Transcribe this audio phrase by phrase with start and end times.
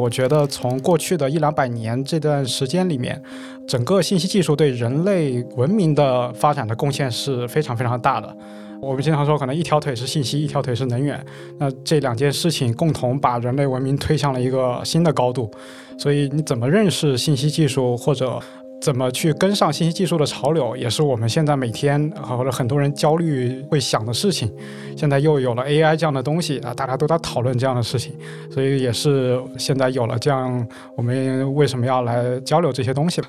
[0.00, 3.20] 我觉得从过去的一两百年这段时间里面，
[3.66, 8.34] 整个信息技术对人类文明的发展的贡献是非常非常大的。
[8.80, 11.22] 我们经常说，可能一条腿是信息，一条腿是能源。
[11.58, 15.50] 那这两件事情共同把人类文明推向了一个新的高度。
[15.98, 18.40] 所以，你怎么认识信息技术，或者
[18.80, 24.50] 怎么去跟上信息技术的潮流，也是我们现在每天或者很多人焦虑会想的事情。
[24.96, 28.14] 现在又有了 AI 这样的东西啊，大家都在讨论这样的事情，
[28.50, 33.28] 所以也是现在有了这样，我们为什么要来交流这些东西了？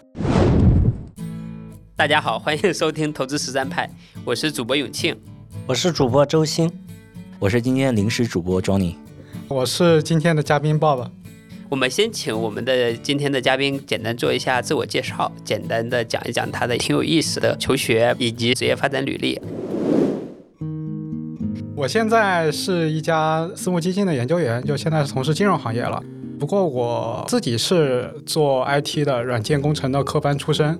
[1.97, 3.89] 大家好，欢迎收听投资实战派，
[4.23, 5.13] 我是主播永庆。
[5.67, 6.72] 我是主播周鑫，
[7.39, 8.95] 我是今天临时主播 Johnny，
[9.49, 11.11] 我是今天的嘉宾爸爸。
[11.71, 19.39] 我们先请我们的今天的嘉宾简单做一下自我介绍，简单的讲一讲他的挺有意思的求学以及职业发展履历。
[21.73, 26.03] 我现在是一家私募基金的研究员，就现在是从事金融行业了。
[26.38, 30.77] 不过我自己是做 IT 的软件工程的科班出身。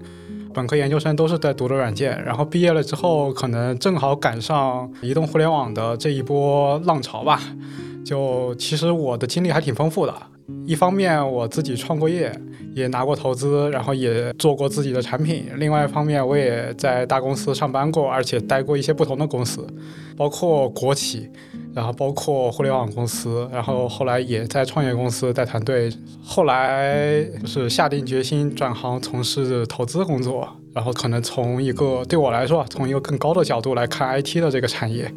[0.54, 7.42] 本科、研究生都是在读的软件，然后毕业了之后，可能正好赶上移动互联网的这一波浪潮吧。
[8.04, 10.14] 就其实我的经历还挺丰富的，
[10.66, 12.32] 一方面我自己创过业，
[12.74, 19.66] 也拿过投资，然后也做过自己的产品；另外一方面，我也在大公司上班过，而且待过一些不同的公司，
[20.16, 21.30] 包括国企。
[21.74, 25.90] 然后包括互联网公司，然后后来也在创业公司带团队，
[26.22, 35.10] 后来是下定决心转行从事投资工作，然后可能从一个对我来说，从一个更高的角度来看 IT 的这个产业。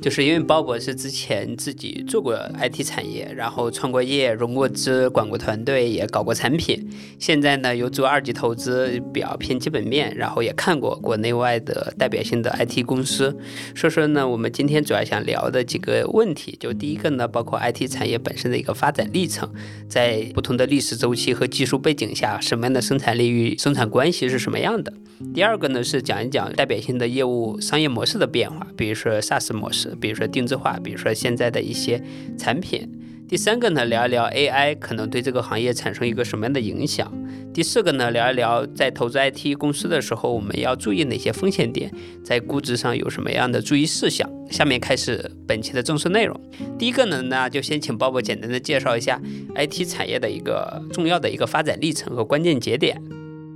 [0.00, 6.88] 就是因为鲍勃是之前自己做过 IT 产业，然后创过业、融过资、管过团队，也搞过产品。
[7.18, 13.36] 现在呢，又做二级投资，比较偏基本面，然后也看过国内外的代表性的 IT 公司。
[13.74, 19.52] 所以说呢，我们今天主要想聊的几个问题，就第一个呢，包括 IT 产业本身的一个发展历程，
[19.86, 24.92] 在不同的历史周期和技术背景下，什么样的生产力与生产关系是什么样的。
[25.34, 29.89] 第二个呢，是讲一讲代表性的业务商业模式的变化，比如说 SaaS 模式。
[30.00, 32.02] 比如说定制化，比如说现在的一些
[32.38, 32.88] 产品。
[33.28, 37.12] 第三个呢，聊一聊 AI 可能对这个行业产生一个什么样的影响。
[37.54, 41.88] 第四个呢，聊一聊在投资 IT 公司的时候，我们要注意哪些风险点，
[42.24, 44.28] 在估值上有什么样的注意事项。
[44.50, 46.38] 下面开始本期的正式内容。
[46.76, 49.20] 第一个呢，那就先请鲍勃简单的介绍一下
[49.54, 53.00] IT 产业的一个重要的一个发展历程和关键节点。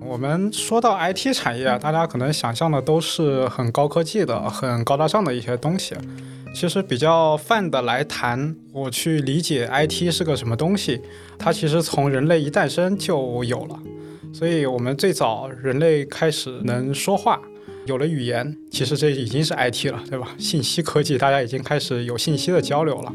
[0.05, 5.95] 我们说到 IT 产业啊，大家可能想象的都是很高科技的、很高大上的一些东西。
[6.55, 11.01] 其实比较泛的来谈，我去理解 IT 是个什么东西。
[11.39, 13.79] 它其实从人类一诞生就有了，
[14.33, 17.41] 所以我们最早人类开始能说话，
[17.87, 20.29] 有了语言，其实这已经是 IT 了，对吧？
[20.39, 23.13] 信息科技，大家已经开始有信息的交流了。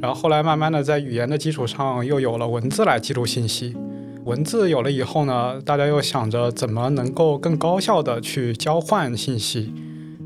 [0.00, 3.76] 然后后来慢慢的在语言的基础上，又有了文字来记录信息。
[4.28, 9.72] 文字有了以后呢，大家又想着怎么能够更高效的去交换信息，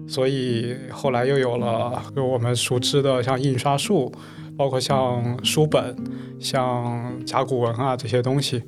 [0.09, 4.13] 所以后来又有了我们熟知的像印刷术，
[4.57, 5.95] 包括像书本、
[6.41, 8.61] 像甲骨文啊这些东西，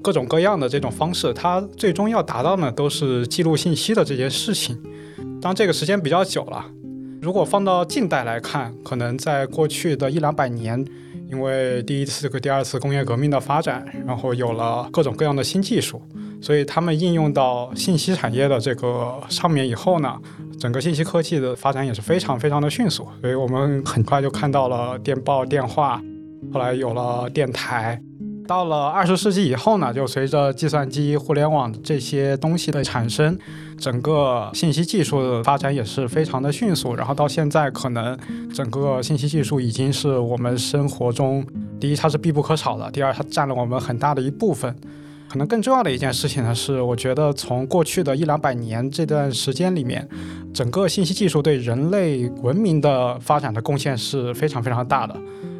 [0.00, 4.74] 各种各样的这种方式，它最终要达到呢都是记录信息的这件事情。
[5.38, 6.64] 当这个时间比较久了，
[7.20, 10.82] 如果放到近代来看，可能在过去的一两百年。
[11.30, 16.02] 因为第一次和第二次工业革命的发展，然后有了各种各样的新技术，
[16.40, 20.16] 所以他们应用到信息产业的这个上面以后呢，
[20.58, 23.06] 整个信息科技的发展也是非常非常的迅速。
[23.20, 26.02] 所以我们很快就看到了电报、电话，
[26.52, 28.00] 后来有了电台。
[28.48, 33.38] 到了二十世纪以后呢，就随着计算机、互联网这些东西的产生，
[33.78, 36.94] 整个信息技术的发展也是非常的迅速。
[36.94, 38.18] 然后到现在，可能
[38.54, 41.46] 整个信息技术已经是我们生活中，
[41.78, 44.74] 第一它是必不可少的，第二它占了我们很大的一部分。
[45.28, 50.08] 可能更重要的一件事情呢，是我觉得从过去的一两百年这段时间里面，
[50.54, 55.14] 整个信息技术对人类文明的发展的贡献是非常非常大的。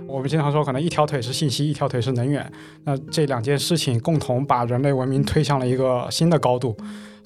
[0.09, 2.51] 我们经常说，可能一条腿是信息，一条腿是能源。
[2.85, 6.75] 那这两件事情共同把人类文明推向了一个新的高度。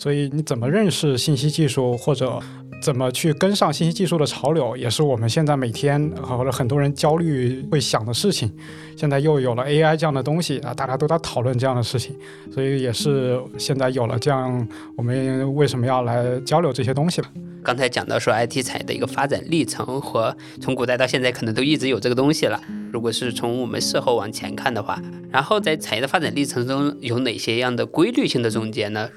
[0.03, 2.41] 所以，你怎么认识信息技术，或者？
[2.83, 8.53] 怎么去跟上信息技术的潮流，也是我们现在每天或者很多人焦虑会想的事情。
[8.97, 12.13] 现在又有了 AI 这样的东西啊，大家都在讨论这样的事情，
[12.53, 14.67] 所以也是现在有了这样，
[14.97, 17.29] 我们为什么要来交流这些东西了
[17.63, 22.61] 刚才讲到说 IT 产业的一个发展历程和从古代到现在可能都一直有这个东西了。
[22.93, 25.01] 如果是从我们事后往前看的话，
[25.31, 29.09] 然后在产业的发展历程中有哪些样的规律性的总结呢？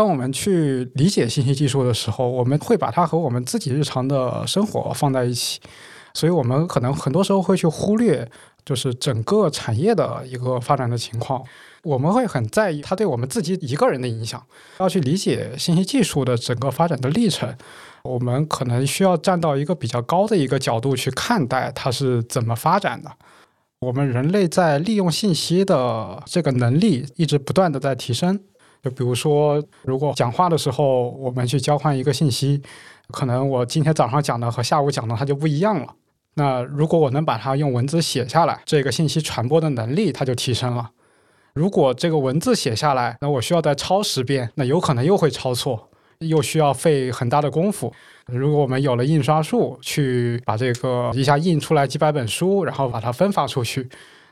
[0.00, 5.60] 当我们去理解信息技术的时候，我们会把它和我们自己日常的生活放在一起，
[6.14, 8.26] 所以我们可能很多时候会去忽略
[8.64, 11.44] 就是整个产业的一个发展的情况。
[11.82, 14.42] 我们会很在意它对我们自己一个人的影响，
[14.78, 17.54] 要去理解信息技术的整个发展的历程。
[18.02, 23.12] 我们可能需要站到一个比较高的一个角度去看待它是怎么发展的。
[23.80, 28.40] 我们人类在利用信息的这个能力一直不断的在提升。
[28.82, 32.62] 就比如说，如果讲话的时候我们去交换一个信息，
[33.08, 35.94] 可能我今天早上讲的和下午讲的它就不一样了。
[36.34, 40.90] 那如果我能把它用文字写下来，这个信息传播的能力它就提升了。
[41.52, 45.90] 如果这个文字写下来，那我需要再抄十遍，那有可能又会抄错，
[46.20, 47.92] 又需要费很大的功夫。
[48.26, 53.88] 如果我们有了印刷术，去把这个一下印出来几百本书，然后把它分发出去，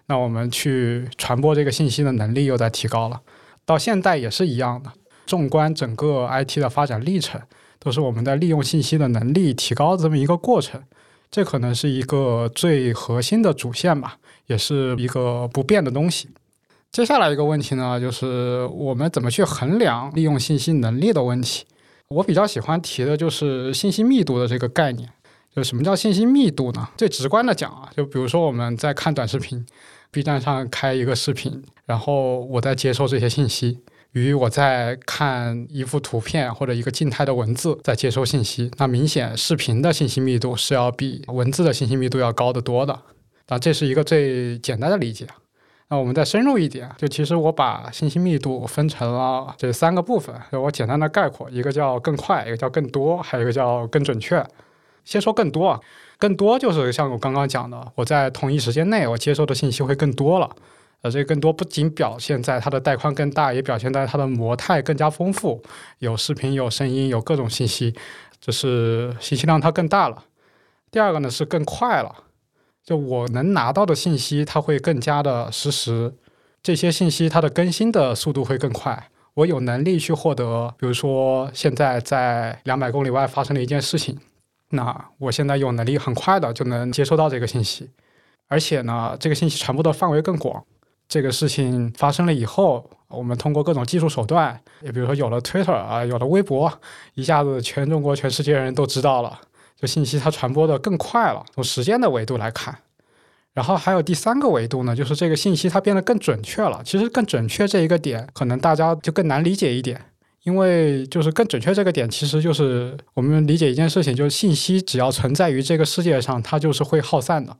[0.06, 3.21] 那我们去传播这个信息的能力又在提高了。
[3.69, 4.91] 到现在也是一样的。
[5.26, 7.38] 纵观整个 IT 的发展历程，
[7.79, 10.82] 都是我们在利用信息的能力提高这么一个过程。
[11.31, 14.17] 这可能是一个最核心的主线吧，
[14.47, 16.31] 也是一个不变的东西。
[16.91, 21.67] 接下来一个问题呢，就是我们怎么去衡量利用信息能力的问题。
[22.09, 25.06] 我比较喜欢提的就是信息密度的这个概念。
[25.55, 26.88] 就什么叫信息密度呢？
[26.97, 29.67] 最直观的讲啊，就比如说我们在看短视频
[30.10, 33.81] ，B 站上开一个视频，然后我在接收这些信息。
[34.12, 42.99] 与我在看一幅图片或者一个静态的文字在接收信息，那明显视频的信息密度是要比文字的信息密度要高得多的。
[43.49, 45.26] 那这是一个最简单的理解。
[45.90, 54.44] 那我们再深入一点，就其实我把信息密度分成了这三个部分，我简单的概括，一个叫更快，一个叫更多，还有一个叫更准确。
[55.05, 55.81] 先说更多啊，
[56.19, 60.50] 更多就是像我刚刚讲的，我在同一时间内我接收的信息会更多了。
[61.00, 65.62] 呃，这更多不仅表现在它的带宽更大，也表现在它的模态更加丰富，
[66.00, 67.94] 有视频、有声音、有各种信息，
[68.41, 70.25] 就是信息量它更大了。
[70.91, 72.12] 第二个呢是更快了，
[72.82, 76.12] 就我能拿到的信息它会更加的实时，
[76.61, 84.19] 这些信息它的更新的速度会更快，我有能力去获得，比如说现在在两百公里外发生了一件事情，
[84.70, 87.91] 那我现在有能力很快的就能接收到这个信息，
[88.49, 90.65] 而且呢，这个信息传播的范围更广。
[91.09, 96.70] 这个事情发生了以后，我们通过各种技术手段，也比如说有了 Twitter 啊，有了微博，
[97.15, 99.41] 一下子全中国、全世界人都知道了，
[99.75, 101.43] 就信息它传播的更快了。
[101.55, 102.76] 从时间的维度来看，
[103.55, 106.82] 然后还有第三个维度呢，就是这个信息它变得更准确了。
[106.85, 109.99] 其实更准确这一个点，可能大家就更难理解一点，
[110.49, 117.55] 因为就是更准确这个点，其实就是我们理解一件事情，就是信息只要存在于这个世界上，它就是会耗散的。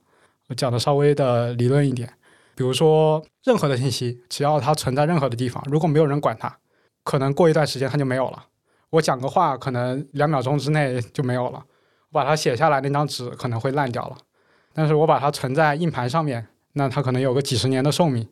[0.49, 2.11] 我讲的稍微的理论一点。
[2.56, 6.56] 比如说，任何的信息，只要它存在任何的地方，如果没有人管它，
[7.05, 8.43] 可能过一段时间它就没有了。
[8.88, 11.62] 我讲个话，可能两秒钟之内就没有了。
[12.11, 14.17] 我把它写下来，那张纸可能会烂掉了。
[14.73, 18.26] 但是我把它存在硬盘上面，那它可能有个几十年的寿命。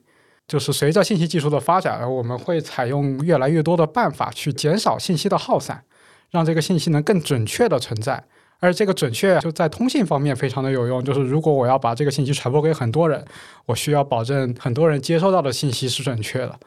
[0.46, 5.82] 就是随着信息技术的发展，我们会采用越来越多的办法去减少信息的耗散，
[6.30, 8.22] 让这个信息能更准确的存在。
[8.58, 13.22] 而这个准确就在通信方面非常的有用，就是如果我要把这个信息传播给很多人，
[13.66, 16.58] 我需要保证很多人接收到的信息是准确的。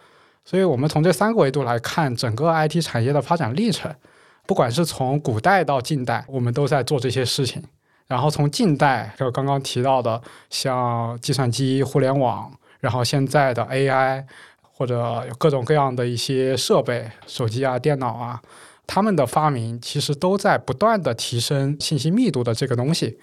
[0.45, 3.93] 所以，我们从这三个维度来看整个 IT 产业的发展历程，
[4.45, 7.63] 不管是从古代到近代，我们都在做这些事情。
[8.07, 14.23] 然后从近代，就刚刚提到的像计算机、互联网，然后现在的 AI，
[14.61, 18.42] 或者有各种各样的一些设备，手机啊、电脑啊。
[18.87, 23.19] 他们的发明其实都在不断的提升信息密度的这个东西，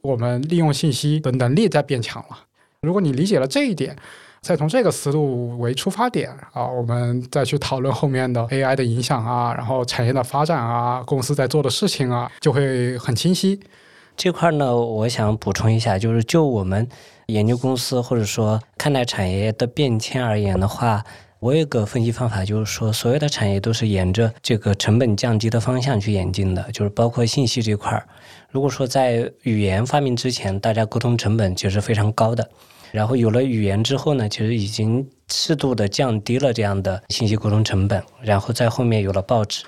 [0.00, 2.38] 我们利用信息的能力在变强了。
[2.80, 3.94] 如果你理解了这一点，
[4.40, 13.60] 再从这个思路为出发点啊，我们再去讨论后面的 AI 的影响啊，然后产业的发展啊，公司在做的事情啊，就会很清晰。
[14.16, 16.88] 这块呢，我想补充一下，就是就我们
[17.32, 21.04] 研究公司或者说看待产业的变迁而言的话。
[21.42, 28.06] 我有个分析方法，就是说，所有的产业都是沿着这个成本降低的方向去演进的，就是包括信息这块儿。
[28.48, 32.48] 如果说在语言发明之前，大家沟通成本其实非常高的，
[32.92, 39.64] 然后有了语言之后呢，其实已经适度的降低了这样的信息沟通成本，然后在后面有了报纸，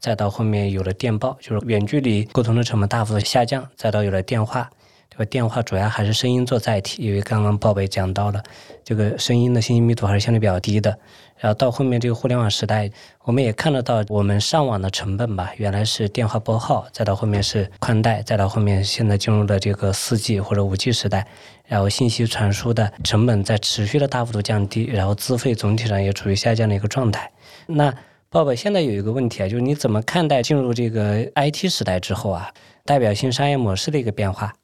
[0.00, 4.68] 再到后面有了电报，就是远距离沟通的成本大幅的下降，再到有了电话。
[5.12, 8.42] 这个电话主要还是声音做载体，因为刚刚鲍北讲到了，
[8.82, 10.98] 这个声音的信息密度还是相对比较低的。
[11.36, 12.90] 然后到后面这个互联网时代，
[13.24, 21.26] 我们也看得到我们上网的成本吧，原来是电话拨号，再到后面是宽带，再到后面现在进入了这个四 G 或者五 G 时代，
[21.66, 27.30] 然后信息传输的成本在持续的大幅度降低，然后资费总体上也处于下降的一个状态。
[27.66, 27.92] 那
[28.30, 32.48] 鲍北现在有一个问题啊，就是你怎么看待进入这个 IT 时代之后啊，
[32.86, 34.54] 代表性商业模式的一个变化？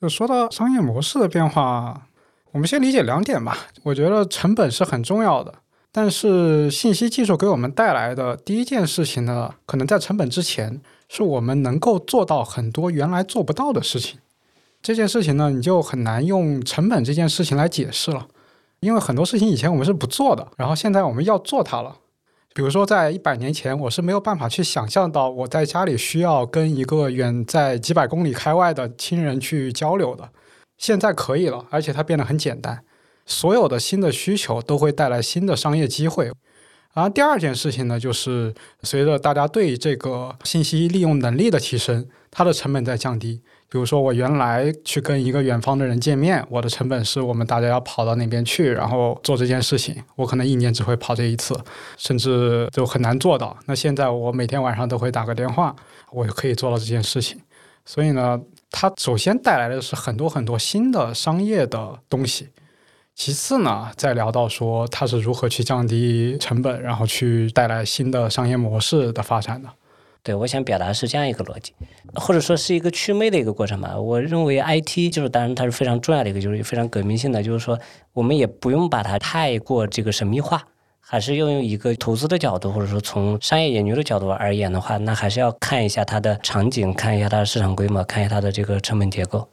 [0.00, 2.06] 就说到商业模式的变化，
[2.52, 3.66] 我们先理解两点吧。
[3.82, 5.52] 我觉得成本是很重要的，
[5.90, 14.20] 但是信息技术给我们带来的第一件事情呢，可能在成本之前，是我们能够做到很多原来做不到的事情。
[14.80, 18.28] 这件事情呢，你就很难用成本这件事情来解释了，
[18.78, 21.96] 因为很多事情以前我们是不做的，然后现在我们要做它了。
[22.58, 30.28] 比如说，在一百年前，我是没有办法去想象到我在家里需要跟一个远在几百公里开外的亲人去交流的。
[30.76, 32.82] 现在可以了，而且它变得很简单。
[33.24, 36.32] 所有的新的需求都会带来新的商业机会。
[36.94, 43.40] 然后第二件事情呢，就是随着大家对这个信息利用能力的提升，它的成本在降低。
[43.70, 51.54] 比如说，我原来去跟一个远方的人见面，我的成本是我们大家要跑到那边去，然后做这件事情，我可能一年只会跑这一次，
[51.98, 53.54] 甚至就很难做到。
[53.66, 55.76] 那现在我每天晚上都会打个电话，
[56.10, 57.38] 我就可以做到这件事情。
[57.84, 62.48] 所以呢，它首先带来的是很多很多新的商业的东西。
[63.14, 69.68] 其次呢，再聊到说它是如何去降低成本，然后去带来新的商业模式的发展的。
[70.22, 71.72] 对，我想表达是这样一个逻辑，
[72.14, 73.98] 或者说是一个祛魅的一个过程吧。
[73.98, 77.78] 我认为 IT 就是，当然它是非常重要的一个，就是非常革命性的，就是说
[78.12, 80.62] 我们也不用把它太过这个神秘化，
[81.00, 89.48] 还是要用一个投资的角度，或者说从商业研究的角度而言的话，那还是要看一下它的场景，看一下它的市场规模，看一下它的这个成本结构。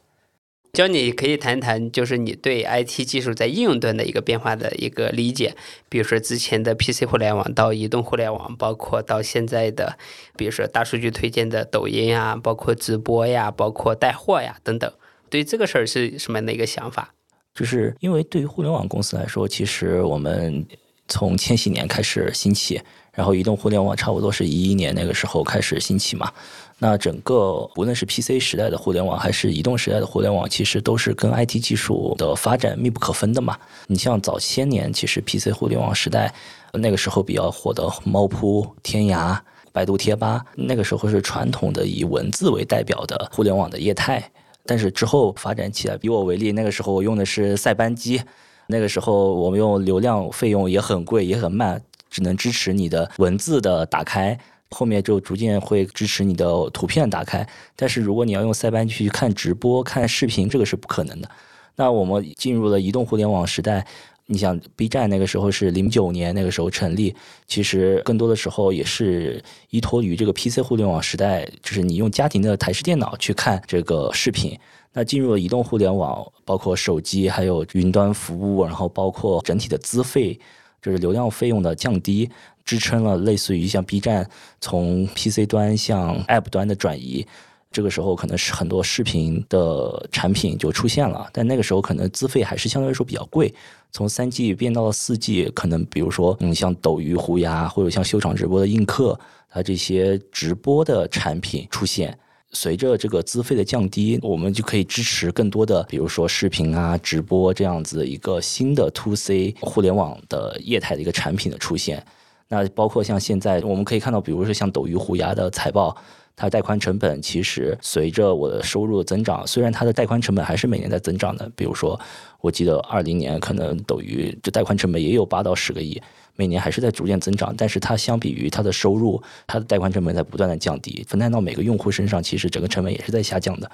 [0.76, 5.56] 教你可以谈谈，就是你对 IT 技术在应用端的一个变化的一个理解，
[5.88, 9.98] 比如说之前的 PC 互联网到移动互联网，包括到现在的，
[10.36, 14.92] 比如说大数据推荐的抖音啊，包括直播呀，包括带货呀等等，
[15.30, 17.14] 对这个事儿是什么样的一个想法？
[17.54, 20.66] 就是因为对于互联网公司来说，其实我们
[21.08, 22.82] 从千禧年开始兴起，
[23.14, 26.34] 然后移动互联网差不多是一一年那个时候开始兴起嘛。
[26.78, 33.58] 那整个无论是 PC 时代的互联网，还是移动时代的互联网，其实都是跟 IT 技术的发展密不可分的嘛。
[33.88, 36.34] 你像早些年，其实 PC 互联网时代，
[36.74, 39.40] 那个时候比较火的猫扑、天涯、
[39.72, 44.30] 百度贴吧，那个时候是传统的以文字为代表的互联网的业态。
[44.66, 48.22] 但是之后发展起来，以我为例，那个时候我用的是塞班机，
[48.68, 54.38] 那个时候我们用流量费用也很贵，也很慢，只能支持你的文字的打开。
[54.76, 61.30] 后面就逐渐会支持你的图片打开，但是如果你要用塞班去看直播、看视频，这个是不可能的。
[61.78, 63.88] 那我们进入了移动互联网时代，
[64.26, 67.16] 你想 B 站那个时候是零九年那个时候成立，
[67.48, 74.60] 其实更多的时候也是依托于这个 PC 互联网时代，就是你用家庭的台式电脑去看这个视频。
[74.92, 80.38] 那进入了移动互联网，包括手机，还有云端服务，然后包括整体的资费，
[80.82, 82.30] 就是流量费用的降低。
[82.66, 84.28] 支撑了类似于像 B 站
[84.60, 87.26] 从 PC 端向 App 端的转移，
[87.72, 93.54] 这个时候可能是很多视频的产品就出现了，但那个时候可能资费还是相对来说比较贵。
[93.92, 99.18] 从三 G 变到了四 G，可能比如说嗯像斗鱼、虎牙，或者像秀场直播的映客，
[99.50, 102.18] 它这些直播的产品出现，
[102.52, 112.06] 随着这个资费的降低，我们就可以支持更多的，比如说视频啊、直播这样子一个新的 To C 互联网的业态的一个产品的出现。
[112.48, 115.96] 那包括像现在，我们可以看到，比如说像斗鱼、虎牙的财报，
[116.36, 121.50] 它带宽成本其实随着我的收入的增长，虽然它的带宽成本还是每年在增长的。
[121.56, 122.00] 比如说，
[122.42, 126.00] 我记得二零年可能斗鱼这带宽成本也有八到十个亿，
[126.36, 127.52] 每年还是在逐渐增长。
[127.58, 133.72] 但是它相比于它的收入，它的带宽成本在不断的降低，分摊到每个用户身上，其实整个成本也是在下降的。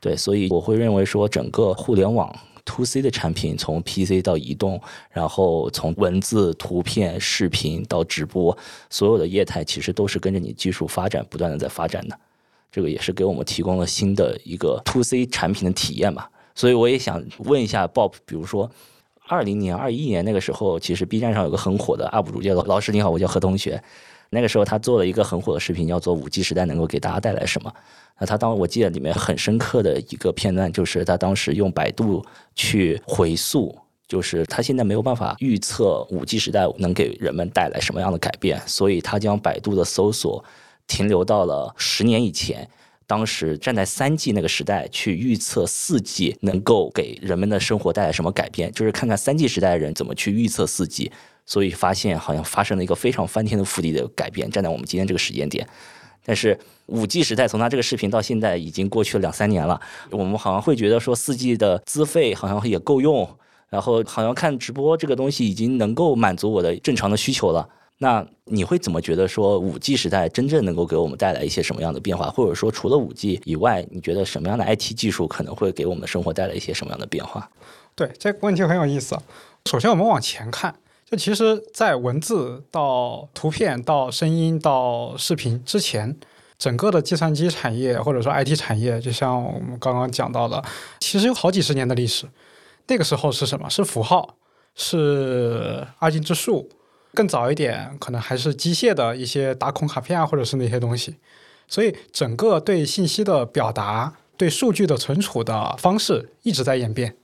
[0.00, 2.34] 对，所以我会认为说，整个互联网。
[2.64, 8.56] To C 的产品从 PC 到移动，然后从文字、图片、视频到直播，
[8.88, 12.18] 所有的业态其实都是跟着你技术发展不断的在发展的。
[12.70, 16.30] 这个也是给我们提供了新的一个 to C 产品的体验吧。
[16.54, 18.70] 所以我也想问一下 Bob，比如说
[19.26, 23.82] 二零年、二一年那个时候，其实 B 站上有个很火的 UP 主叫老师你好，我叫何同学。
[24.30, 27.72] 那个时候他做了一个很火的视频，叫做“五 G 时代能够给大家带来什么”。
[28.18, 40.44] 那他当我记得里面很深刻的一个片段，就是他当时用百度去回溯，就是他现在没有办法预测五 G 时代能给人们带来什么样的改变，所以他将百度的搜索
[40.86, 42.68] 停留到了十年以前，
[43.06, 51.10] 当时站在三 G 那个时代去预测四 G 能够给人们的生活带来什么改变，就是看看三 G 时代的人怎么去预测四 G。
[51.50, 55.66] 所以发现好像发生了一个非常翻天的覆地的改变，站在我们今天这个时间点。
[56.24, 59.80] 但是五 G 时代从他这个视频到现在已经过去了两三年了，
[60.12, 63.28] 我们好像会觉得说四 G 的资费好像也够用，
[63.68, 67.68] 然后好像看直播这个东西已经能够满足我的正常的需求了。
[67.98, 72.30] 那你会怎么觉得说五 G 时代真正能够给我们带来一些什么样的变化？
[72.30, 77.50] 或者说除了五 G 以外，你觉得什么样的 IT 技术可能会给我们生活带来一些什么样的变化？
[77.96, 79.18] 对这个问题很有意思。
[79.66, 80.74] 首先，我们往前看，
[81.10, 86.16] 就其实，在文字到图片到声音到视频之前，
[86.56, 90.62] 整个的计算机产业或者说 IT 产业，就像我们刚刚讲到的，
[91.00, 92.26] 其实有好几十年的历史。
[92.86, 93.68] 那个时候是什么？
[93.68, 94.36] 是符号，
[94.76, 96.68] 是二进制数。
[97.12, 101.16] 更早一点，可能还是机械的一些打孔卡片啊，或者是那些东西。
[101.66, 107.16] 所以，整个对信息的表达、对数据的存储的方式一直在演变。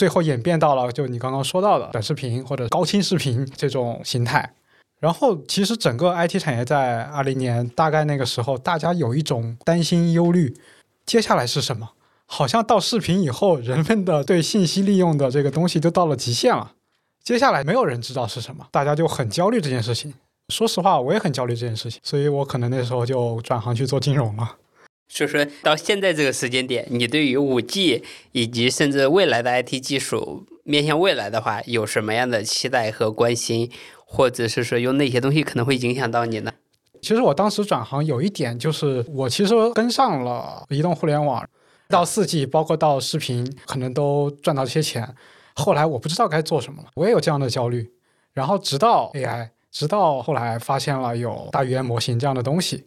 [0.00, 4.54] 最后演变到了就你刚刚说到的短视频或者高清视频这种形态，
[4.98, 10.56] 然后其实整个 IT 产业在二零年大概那个时候，大家有一种担心忧虑，
[11.04, 11.90] 接下来是什么？
[12.24, 16.72] 好像到视频以后，人们的对信息利用的这个东西就到了极限了，
[17.22, 20.14] 接下来没有人知道是什么，大家就很焦虑这件事情。
[20.48, 24.56] 说实话，我也很焦虑这件事情，所以我可能那时候就转行去做金融了。
[25.12, 33.68] 所以说到现在这个时间点，你对于五 G 以及甚至未来的 IT 技术面向未来的话，有什么样的期待和关心，
[34.06, 36.52] 或者是说有哪些东西可能会影响到你呢？
[37.02, 41.44] 其实我当时转行有一点就是，我其实跟上了移动互联网，
[41.88, 45.12] 到四 G，包括到视频，可能都赚到这些钱。
[45.54, 47.90] 后来我不知道该做什么了，我也有这样的焦虑。
[48.32, 52.84] 然后直到 AI，直到后来发现了有大语言模型这样的东西。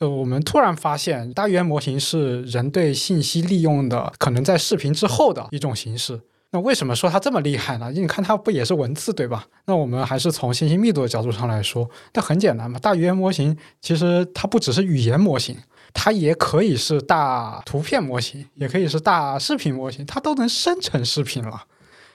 [0.00, 6.20] 呃，我们突然发现，大语言模型是人对信息利用的可能在视频之后的一种形式。
[6.50, 7.90] 那为什么说它这么厉害呢？
[7.90, 9.44] 你看它不也是文字对吧？
[9.66, 12.78] 那我们还是从信息密度的角度上来说，那很简单嘛。
[12.78, 15.56] 大语言模型其实它不只是语言模型，
[15.92, 21.64] 它也可以是大图片模型，也可以是大视频模型，它都能生成视频了。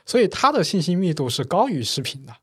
[0.05, 2.33] 所以它的信息密度是高于视频的。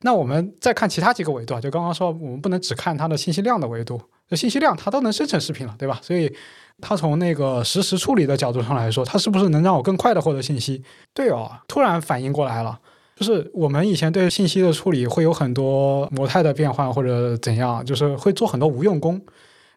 [0.00, 4.00] 那我们再看其他几个维度啊，就刚刚说，我们不能只看它的信息量的维度。
[4.28, 6.00] 这信息量它都能生成视频了，对吧？
[6.02, 6.32] 所以
[6.80, 10.82] 它从那个实时处理的角度上来说，它是不是能让我更快的获得信息？
[11.14, 12.78] 对哦，突然反应过来了，
[13.14, 19.20] 就是我们以前对信息的处理会有很多模态的变换或者怎样，就是会做很多无用功。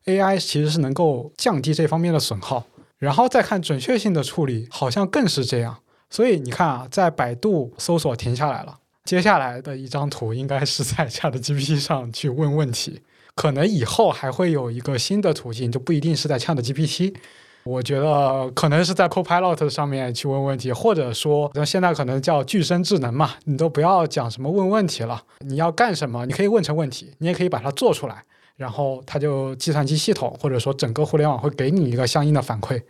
[0.05, 2.65] AI 其实是能够降低这方面的损耗，
[2.97, 5.77] 然后再看准确性的处理，好像更是这样。
[6.09, 13.01] 所以你看啊，在百度搜索停下来了，接下来的一张图应该是在 ChatGPT 上去问问题。
[13.39, 17.15] 可能以后还会有一个新的途径，就不一定是在 Chat GPT。
[17.63, 28.21] 我觉得可能是在 Copilot 上面去问问题，或者说，那现在可能叫具身智能嘛，你都不要讲什么问问题了，你要干什么，你可以问成问题，你也可以把它做出来，
[28.57, 32.81] 然后它就计算机系统或者说整个互联网会给你一个相应的反馈。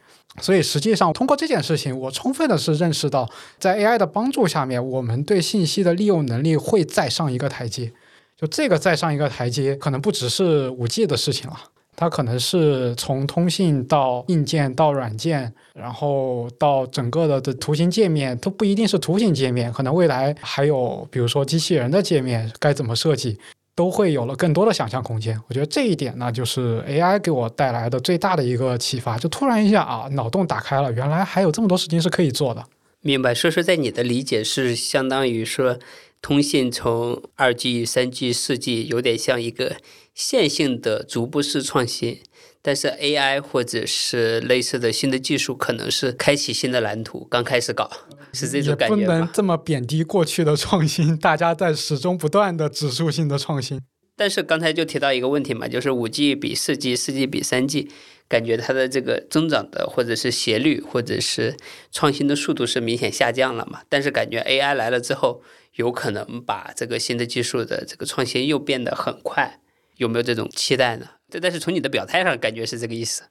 [0.41, 7.93] 所以实际上通过这件事情，我充分的是认识到，在 AI 的帮助下面，我们对信息的利用能力会再上一个台阶。
[8.39, 11.59] 就这个再上一个台阶，可能不只是五 G 的事情了，
[11.97, 23.37] 它可能是从通信到硬件到软件，然后到整个的的图形界面都不一定是图形界面，可能未来还有比如说机器人的界面该怎么设计，
[23.75, 25.37] 都会有了更多的想象空间。
[25.49, 32.63] 我觉得这一点呢，就是 AI 给我带来的最大的一个启发，就突然一下啊，脑洞打开了，原来还有这么多事情是可以做的。
[33.01, 35.77] 明白，说说在你的理解是相当于说。
[36.21, 39.77] 通信从二 G、三 G、四 G 有点像一个
[40.13, 42.19] 线性的逐步式创新，
[42.61, 47.89] 但是 AI 或者是类似的新的技术，可能是开启新的蓝图，刚开始搞，
[48.33, 53.79] 是这种感觉不能这么贬低过去的创新，大家在始终不断的指数性的创新。
[54.17, 57.89] 但是刚才就提到一个问题嘛，就是五 G 比四 G，四 G 比三 G，
[58.29, 61.57] 感觉它的这个增长的或者是斜率，或者是
[61.91, 63.81] 创新的速度是明显下降了嘛？
[63.89, 65.41] 但是感觉 AI 来了之后。
[65.75, 69.59] 有可能把这个新的技术的这个创新又变得很快，
[69.95, 71.05] 有没有这种期待呢？
[71.29, 73.23] 这但是从你的表态上感觉是这个意思。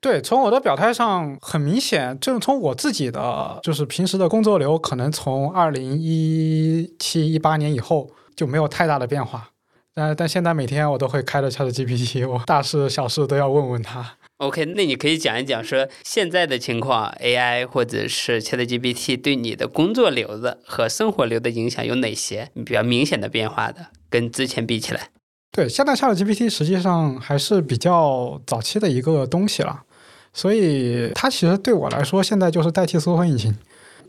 [0.00, 9.50] 对，从我的表态上很明显，就是从我自己的就是平时的工作流，可能从二零一七一八年以后就没有太大的变化。
[9.94, 14.16] 但但现在每天我都会开着 Chat GPT，我大事小事都要问问他。
[14.38, 23.86] OK，那你可以讲一讲说现在的情况，AI 或者是 ChatGPT 对你的工作流的和生活流的影响有哪些比较明显的变化的？
[24.10, 25.08] 跟之前比起来，
[25.50, 29.84] 对，现在 ChatGPT 实际上还是比较早期的一个东西了，
[30.34, 33.56] 所以它其实对我来说现在就是代替搜索引擎。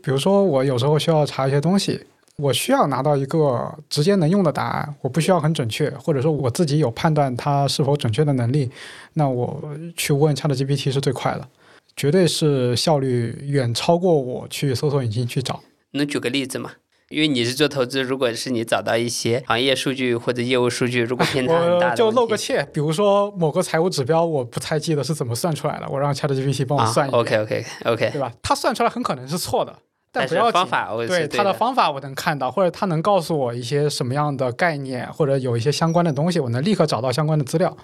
[0.02, 2.04] 比如说我有时候需要查一些东西。
[2.40, 8.70] 我需要拿到一个直接能用的答案，我不需要很准确，或者说我自己有判断它是否准确的能力，
[9.14, 9.60] 那我
[9.96, 11.48] 去问 ChatGPT 是最快的，
[11.96, 15.60] 绝对是效率远超过我去搜索引擎去找。
[15.90, 16.70] 能举个例子吗？
[17.08, 27.16] 因为你是做投资，如果是你找到一些行业数据或者业务数据，如果偏 差很大，就露个怯，比如说某个财务指标，我不太记得是怎么算出来的，我让 ChatGPT 帮我算一下。
[27.16, 28.32] OK OK OK，对吧？
[28.40, 29.74] 它算出来很可能是错的。
[30.10, 37.76] 但不要紧方法我对他的方法我能看到，或者他能告诉我一些什么样的概念，或者有一些相关的东西，我能立刻找到相关的资料。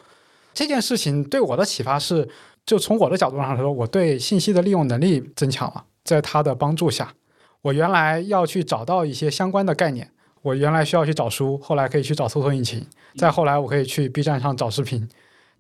[0.53, 2.29] 这件事情对我的启发是，
[2.65, 5.85] 就从我的角度上来说，我对信息的利用能力增强了。
[6.05, 7.13] 在他的帮助下，
[7.63, 10.11] 我原来要去找到一些相关的概念，
[10.43, 15.09] 我原来需要去找书，后来可以去找搜索引擎，再后来我可以去 B 站上找视频，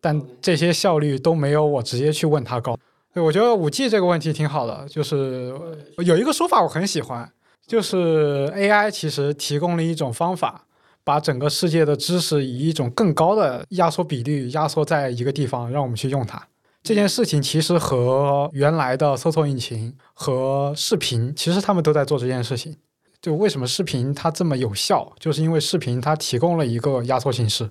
[0.00, 2.78] 但这些效率都没有我直接去问他高。
[3.14, 5.54] 对，我觉得五 G 这个问题挺好的，就是
[5.98, 7.30] 有一个说法我很喜欢，
[7.64, 10.64] 就是 AI 其实提供了一种方法，
[11.04, 16.42] 把整个世界的知识以一种更高的压缩比率压缩在一个地方，让我们去用它。
[16.82, 22.76] 这件事情其实和原来的搜索引擎和视频，其实他们都在做这件事情。
[23.22, 27.70] 就为什么视频它这么有效，就是因为视频它提供了一个压缩形式。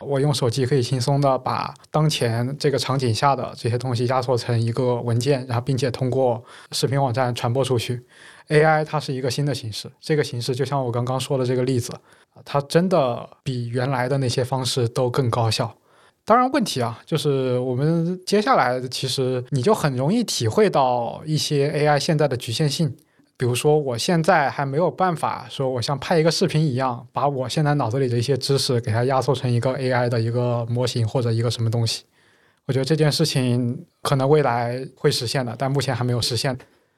[0.00, 8.02] 我用手机可以轻松的把当前这个场景下的这些东西压缩成一个文件，然后并且通过视频网站传播出去。
[8.48, 11.92] AI 它是一个新的形式，这个形式就像我刚刚说的这个例子，
[12.44, 15.76] 它真的比原来的那些方式都更高效。
[16.24, 22.96] 当然，问题啊，就是我们接下来其实你就很容易体会到一些 AI 现在的局限性。
[23.40, 32.04] 比如说，我现在还没有办法说，我像拍一个视频一样，把我现在脑子里的一些知识给它压缩成一个 AI 的一个模型或者一个什么东西。
[32.66, 36.54] 我觉得这件事情可能未来会实现的，但目前还没有实现。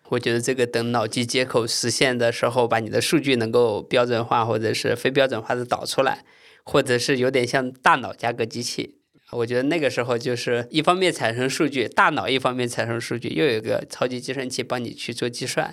[0.09, 6.25] 我觉得这个等脑机接口实现的时候，把你的数据能够标准化或者是非标准化的导出来，
[6.65, 8.97] 或者是有点像大脑加个机器。
[9.31, 15.73] 我觉得那个时候就是一方面产生数据，大脑一方面产生数据，又有一个超级计算器帮你去做计算，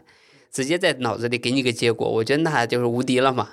[0.51, 2.09] 直接在脑子里给你个结果。
[2.09, 3.47] 我觉得那就是无敌了嘛，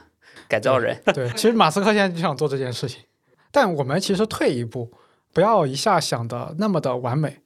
[0.49, 1.01] 改造人。
[1.15, 3.03] 对，其实马斯克现在就想做这件事情，
[3.51, 4.91] 但我们其实退一步，
[5.33, 7.39] 不要一下想的那么的完美。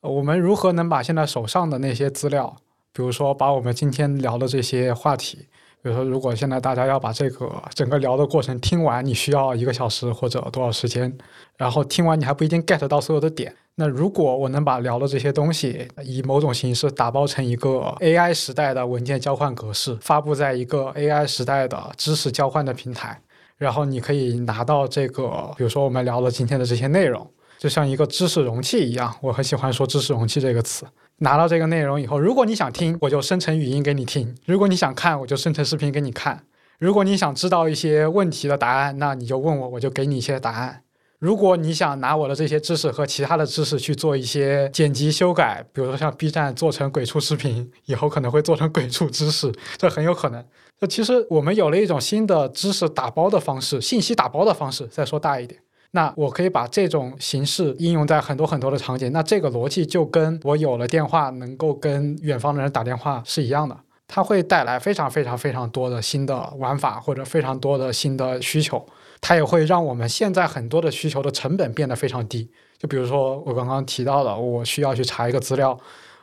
[0.00, 2.56] 呃我们如何能把现在手上的那些资料，
[2.92, 5.48] 比如说把我们今天聊的这些话题，
[5.82, 11.18] 比如说如果现在大家要把这个整个聊的过程听完，你需要一个小时或者多少时间，
[11.56, 13.54] 然后听完你还不一定 get 到所有的点。
[13.80, 23.20] 那如果我能把聊的这些东西以某种形式打包成一个 AI 时代的文件交换格式，发布在一个 AI 时代的知识交换的平台，
[23.56, 27.24] 然后你可以拿到这个，比如说我们聊了今天的这些内容，
[27.56, 29.14] 就像一个知识容器一样。
[29.20, 30.84] 我很喜欢说知识容器这个词。
[31.18, 36.36] 拿到这个内容以后，如果你想听，我就生成语音给你听；如果你想看，我就生成视频给你看；
[36.80, 40.82] 如果你想知道一些问题的答案，那你就问我，我就给你一些答案。
[41.18, 50.44] 如果你想拿我的这些知识和其他的知识去做一些剪辑修改，比如说像 B 站做成鬼畜视频，以后可能会做成鬼畜知识，这很有可能。
[50.78, 54.86] 那其实我们有了一种新的知识打包的方式，信息打包的方式。
[54.86, 59.10] 再说大一点，那我可以把这种形式应用在很多很多的场景。
[59.10, 63.76] 那这个逻辑就跟我有了电话能够跟远方的人打电话是一样的，
[64.06, 68.86] 它会带来非常非常非常多的新的玩法或者非常多的新的需求。
[69.20, 72.50] 它也会让我们现在很多的需求的成本变得非常低。
[72.78, 75.78] 就比如说我刚刚提到的，我需要去查一个资料，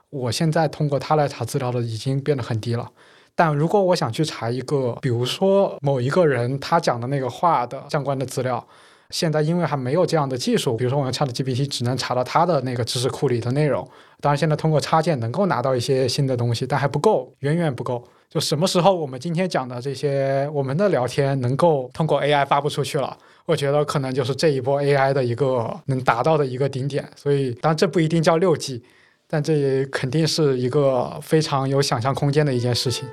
[0.10, 2.90] 我现在通过它来查资料的已经变得很低了。
[3.36, 8.66] 但如果我想去查一个，比如说某一个人他讲的那个话的相关的资料，
[9.10, 13.86] 现在因为还没有这样的技术，比如说我用 ChatGPT 只能查到他的那个知识库里的内容。
[14.22, 18.02] 当然，现在通过插件能够拿到一些新的东西，但还不够，远远不够。
[18.36, 27.10] 就什么时候我们今天讲的这些我们的聊天能够通过 AI 发布出去了，我觉得可能就是这一波 AI 的一个能达到的一个顶点。
[27.16, 28.84] 所以，当然这不一定叫六 G，
[29.30, 33.08] 但这也肯定是一个非常有想象空间的一件事情。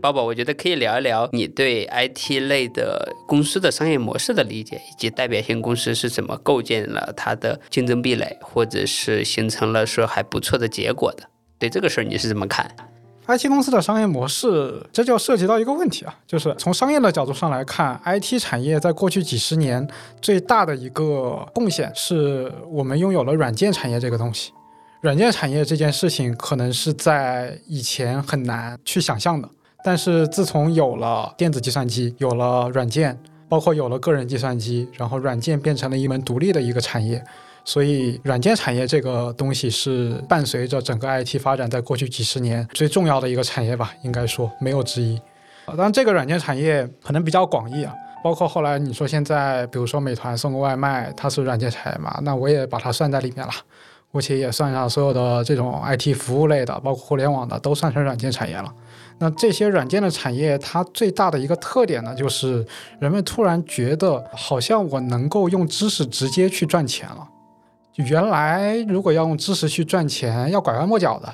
[0.00, 11.24] 宝宝，我觉得可以聊一聊你对 IT 类的公司的商业模式的理解，以及代表性公司是怎么构建了它的竞争壁垒，或者是形成了说还不错的结果的。
[11.58, 12.74] 对这个事儿你是怎么看
[13.26, 19.86] ？IT 公司的商业模式，这就涉及到一个问题啊，就是从商业的角度上来看，IT 产业在过去几十年
[20.22, 24.50] 最大的一个贡献是我们拥有了软件产业这个东西。
[25.02, 29.48] 软件产业这件事情可能是在以前很难去想象的，
[29.82, 37.22] 但是自从有了电子计算机，有了软件，包括有了个人计算机，然后软件变成了一门独立的一个产业。
[37.62, 45.16] 所以，软件产业这个东西是伴随着整个 IT 发展，在过去几十年最重要的一个产业吧，应该说没有之一。
[45.66, 53.52] 啊当然，这个软件产业可能比较广义啊，包括后来你说现在，比如说美团送个外卖，它是软件产业嘛，那我也把它算在里面了，
[54.12, 58.72] 而且也算上所有的这种 IT 服务类的，包括互联网的，都算成软件产业了。
[59.22, 62.66] 那这些软件的产业，它最大的一个特点呢，就是
[62.98, 67.28] 人们突然觉得好像我能够用知识直接去赚钱了。
[67.96, 71.30] 原来如果要用知识去赚钱，要拐弯抹角的，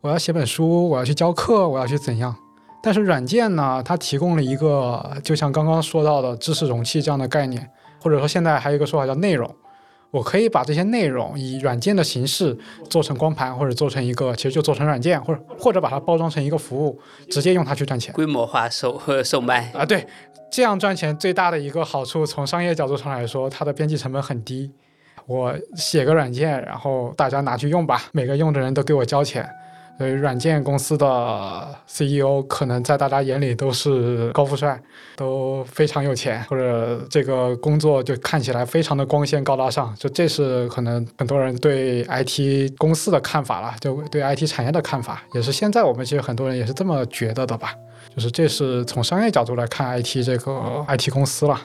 [0.00, 2.34] 我要写本书，我要去教课，我要去怎样？
[2.82, 7.70] 但是软件呢，它提供了一个，就像刚刚说到的知识容器这样的概念，
[8.02, 9.48] 或者说现在还有一个说法叫内容。
[10.10, 12.56] 我可以把这些内容以软件的形式
[12.88, 16.98] 做成光盘，或者做成一个，其实就做成软件，或者或者把它包装成一个服务，
[17.30, 18.14] 直接用它去赚钱。
[18.14, 20.06] 规模化售售卖啊，对，
[20.50, 24.70] 这样赚钱最大的一个好处，从商业角度上来说，它的边际成本很低。
[25.26, 29.46] 我写个软件，然后大家拿去用吧，每个用的人都给我交钱。
[29.98, 34.80] 所以，软件公司的 CEO 可能在大家眼里都是高富帅，
[35.16, 39.92] 都非常有钱，或者这个工作就看起来非常的光鲜高大上。
[39.98, 47.74] 就这是可能很多人对 IT 公司的看法了，就对 IT 产业的看法，也是现在我们其实很多人也是这么觉得的吧。
[48.14, 51.60] 就是这是从商业角度来看 IT 这个 IT 公司了。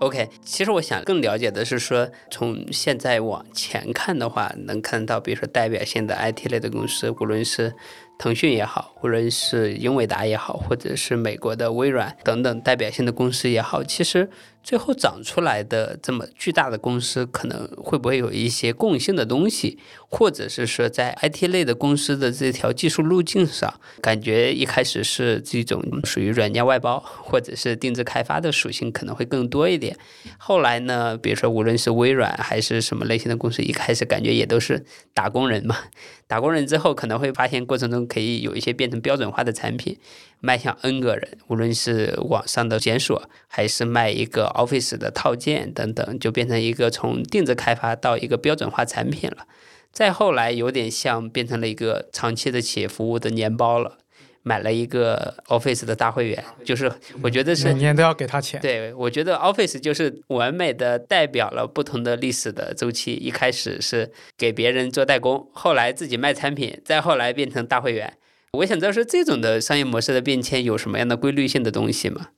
[0.00, 7.74] OK，其实我想更了解的是说，从现在往前看的话，能看到，比如说代表性的 IT 类的公司，无论是
[8.16, 14.30] 腾讯也好，无论是英伟达也好，或者是美国的微软等等代表性的公司也好，其实。
[14.68, 19.78] 最后长出来的这么巨大的公司，可能会不会有一些共性的东西，
[20.10, 29.96] 或者是说在 IT 类的公司的这条技术路径上，感觉一开始是这种属于软件外包或者是定制开发的属性可能会更多一点。
[30.36, 35.78] 后来呢，比如说无论是微软还是什么类型的公司，一开始感觉也都是打工人嘛。
[36.26, 39.96] 打工人之后可能会发现过程中可以有一些变成标准化的产品，
[40.40, 49.46] 卖向 N 个人，无论是网上的检索，还是卖一个 Office 的套件等等，就变成一个从定制开发到一个标准化产品了。
[49.92, 53.98] 再后来有点像变成了一个长期的企业服务的年包了。
[54.44, 56.90] 买了一个 Office 的大会员，就是
[57.22, 58.58] 我觉得是每年都要给他钱。
[58.62, 63.12] 对，我觉得 Office 就是完美的代表了不同的历史的周期。
[63.12, 68.14] 一开始是给别人做代工，后来自己卖产品，再后来变成大会员。
[68.52, 72.28] 我想知道是这种的商业模式的变迁有什么样的规律性的东西吗？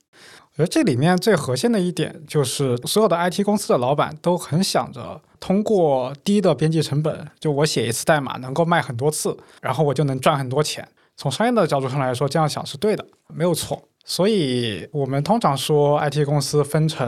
[0.53, 10.87] 我觉得这里面最核心的一点就是，所有的 IT 公司的老板都很想着通过低的边际成本，就我写一次代码能够卖很多次，然后我就能赚很多钱。
[11.15, 13.81] 从商业的角度上来说，这样想是对的，没有错。
[14.03, 17.07] 所以，我们通常说 IT 公司分成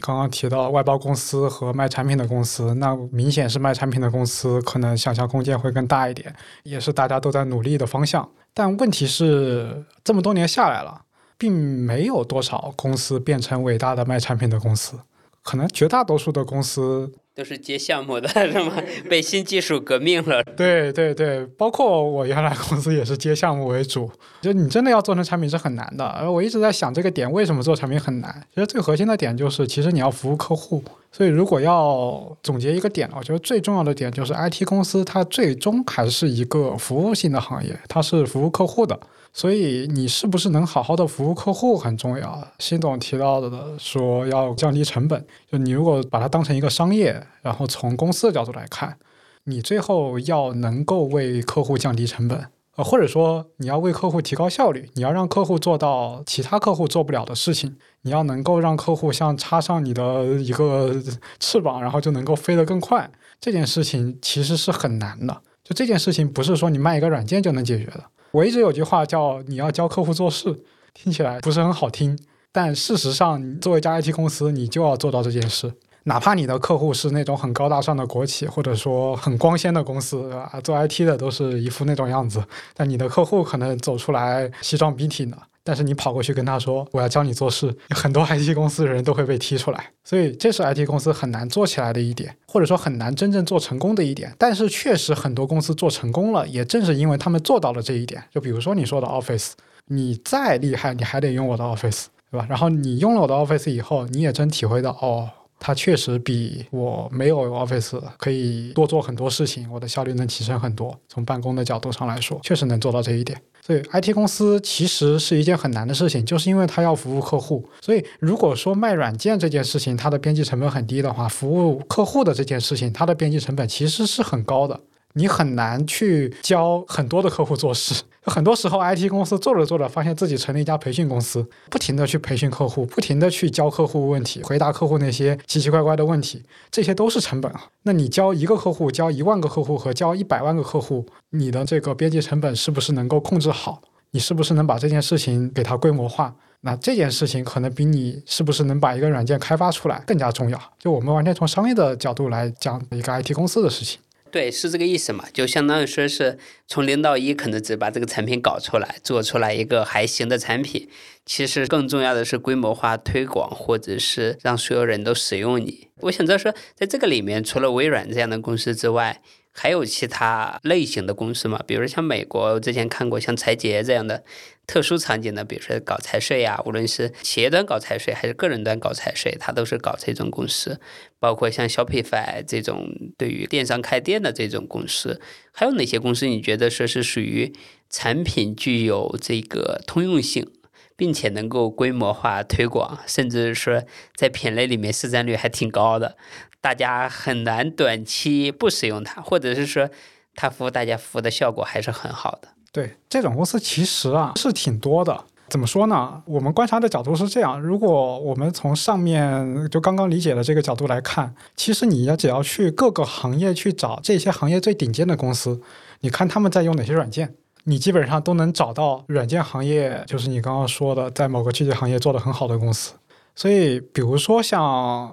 [0.00, 8.28] 刚刚提到外包公司和卖产品的公司，那明显是卖产品的公司，可能想象空间会更大一点，也是大家都在努力的方向。
[8.52, 11.00] 但问题是，这么多年下来了，
[11.36, 14.98] 并没有多少公司变成伟大的卖产品的公司，
[15.42, 17.12] 可能绝大多数的公司。
[17.36, 18.80] 都是接项目的，是吗？
[19.10, 20.40] 被新技术革命了。
[20.56, 24.08] 对 对对，包括我原来公司也是接项目为主。
[24.40, 26.04] 就你真的要做成产品是很难的。
[26.06, 28.32] 而我一直在想这个点，为什么做产品很难？
[28.54, 30.80] 其实最核心的点就是，其实你要服务客户。
[31.10, 38.96] 所以如果要总结一个点，我觉得最重要的点就是，IT 公司它最终还是一个服务性的行业，它是服务客户的。
[39.34, 42.46] 所以你是不是能好好的服务客户很重要。
[42.60, 48.96] 辛总提到的说要降低成本，就你如果把它当成一个商业，然后从公司的角度来看，
[49.42, 60.94] 你最后要能够为客户降低成本，呃，或者说你要为客户提高效率，你要让客户做到其他客户做不了的事情，你要能够让客户像插上你的一个
[61.40, 63.10] 翅膀，然后就能够飞得更快。
[63.40, 65.42] 这件事情其实是很难的。
[65.64, 68.04] 就这件事情不是说你卖一个软件就能解决的。
[68.34, 72.18] 我一直有句话叫“你要教客户做事”，听起来不是很好听，
[72.50, 75.72] 但事实上，作为一家 IT 公司，你就要做到这件事。
[76.02, 82.42] 哪怕你的客户是那种很高大上的国企，或者说很光鲜的公司，啊，做 IT 的都是一副那种样子，
[82.74, 85.38] 但你的客户可能走出来西装笔挺的。
[85.64, 94.32] 但是你跑过去跟他说我要教你做事，很多 IT 公司的人都会被踢出来，所以这是 IT 公司很难做起来的一点，或者说很难真正做成功的一点。
[94.38, 98.22] 但是确实很多公司做成功了，也正是因为他们做到了这一点。
[98.30, 99.52] 就比如说你说的 Office，
[99.86, 102.46] 你再厉害，你还得用我的 Office，对吧？
[102.48, 105.30] 然后你用了我的 Office 以后，你也真体会到哦。
[105.60, 110.94] 它确实比我没有 Office 可以多做很多事情，我的效率能提升很多。
[111.08, 113.40] 从办公的角度上来说，确实能做到这一点。
[113.64, 117.66] 所以 IT 公司其实是一件很难的事情，就是因为它要服务客户。
[117.80, 124.78] 所以如果说卖软件这件事情它的边际成本很低的话，服务客户的这件事情它的边际成本其实是很高的。
[125.14, 128.02] 你很难去教很多的客户做事。
[128.26, 137.66] 很多时候，IT 公司做着做着，发现自己成了一家培训公司，不停的去培训客户，不停的去教客户问题，回答客户那些奇奇怪怪的问题，这些都是成本啊。
[137.82, 143.82] 那你教一个客户，教一万个客户和教一百万个客户，你的这个边际成本是不是能够控制好？
[144.12, 146.34] 你是不是能把这件事情给它规模化？
[146.62, 150.58] 那这件事情可能比你是不是能把一个软件开发出来更加重要。
[150.78, 154.00] 就我们完全从商业的角度来讲一个 IT 公司的事情。
[154.34, 155.24] 对，是这个意思嘛？
[155.32, 160.88] 就相当于说是从零到一，可能只把这个产品搞出来，做出来一个还行的产品。
[161.24, 165.86] 其实更重要的是规模化推广，或者是让所有人都使用你。
[166.00, 169.22] 我想知道说，在这个里面，除了微软这样的公司之外，
[169.56, 171.60] 还有其他类型的公司吗？
[171.64, 174.24] 比如像美国，我之前看过像财杰这样的
[174.66, 180.80] 特殊场景的，比如说搞财税啊，无论是企业端搞财税还是个人端搞财税，它都是搞这种公司。
[181.20, 185.20] 包括像 Shopify 这种对于电商开店的这种公司，
[185.52, 187.54] 还有哪些公司你觉得说是属于
[187.88, 190.50] 产品具有这个通用性，
[190.96, 193.84] 并且能够规模化推广，甚至说
[194.16, 196.16] 在品类里面市占率还挺高的？
[196.64, 199.86] 大家很难短期不使用它，或者是说
[200.34, 202.48] 它服务大家服务的效果还是很好的。
[202.72, 205.24] 对，这种公司其实啊是挺多的。
[205.50, 206.22] 怎么说呢？
[206.24, 215.60] 我们观察的角度是这样：如果我们从上面就刚刚理解的这个角度来看，其实你要只要去各个行业去找这些行业最顶尖的公司，
[216.00, 222.94] 你看他们在用哪些软件，你基本上都能找到软件行业就是你刚刚说的在某个具体行业做得很好的公司。
[223.36, 224.62] 所以，比如说像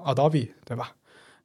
[0.06, 0.94] Adobe，对吧？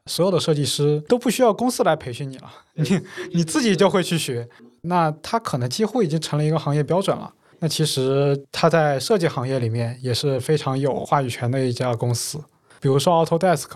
[0.07, 3.01] 所有的设计师都不需要公司来培训你了，你
[3.33, 4.49] 你自己就会去学。
[4.83, 7.33] 那它可能几乎已经成了一个行业标准了。
[7.59, 12.39] 那其实它在设计行业里面也是非常有话语权的一家公司。
[12.81, 13.71] 比如说 Autodesk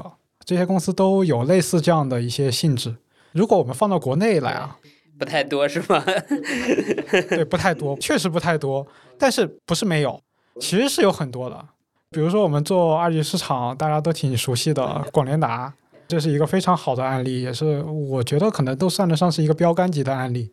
[0.44, 2.94] 这些公司都有类似这样的一些性质。
[3.32, 4.76] 如果我们放到国内来啊，
[5.18, 6.04] 不太多是吗？
[7.28, 8.86] 对，不太多，确实不太多。
[9.18, 10.20] 但是不是没有，
[10.60, 11.68] 其实是有很多的。
[12.10, 15.72] 比如说我们做二级市场，大家都挺熟悉的广联达。
[16.10, 20.50] 这是一个非常好的案例，也是我觉得可能都算得上是一个标杆级的案例。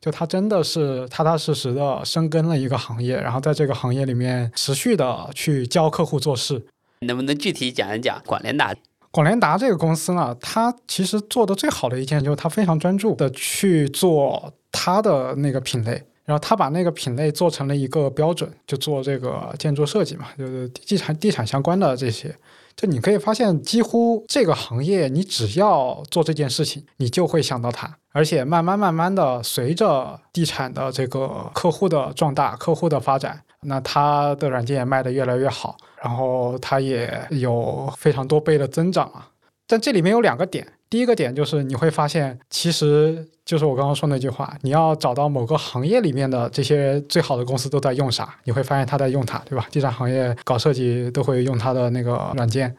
[0.00, 6.66] 就它真的是踏踏实实的深耕了一个行业，然后在这个行业里面持续的去教客户做事。
[7.00, 8.74] 能不能具体讲一讲广联达？
[9.10, 15.92] 广联达这个公司呢，它其实做的最好的一件就是它非常专注的去做它的那个品类，
[16.26, 22.34] 然后它把那个品类做成了一个标准，就做这个建筑设计嘛，就是地产地产相关的这些。
[22.76, 27.96] 就你可以发现，几乎这个行业，你只要做这件事情，你就会想到它。
[28.12, 39.26] 而且慢慢慢慢的，随着地产的这个客户的壮大、客户的发展，那它的软件也卖得越来越好，然后它也有非常多倍的增长啊。
[39.66, 43.28] 但这里面有两个点，第一个点就是你会发现，其实。
[43.46, 49.68] 就是我刚刚说那句话，你要找到某个行业里面的这些最好的公司都在用啥，你会发现他在用它，对吧？
[49.70, 52.76] 地产行业搞设计都会用它的那个软件。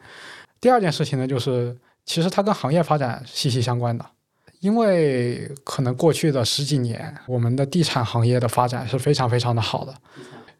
[0.60, 1.74] 第二件事情呢，就是
[2.04, 4.04] 其实它跟行业发展息息相关的，
[4.60, 9.94] 因为可能过去的十几年，我们的地产行业的发展是非常非常的好的，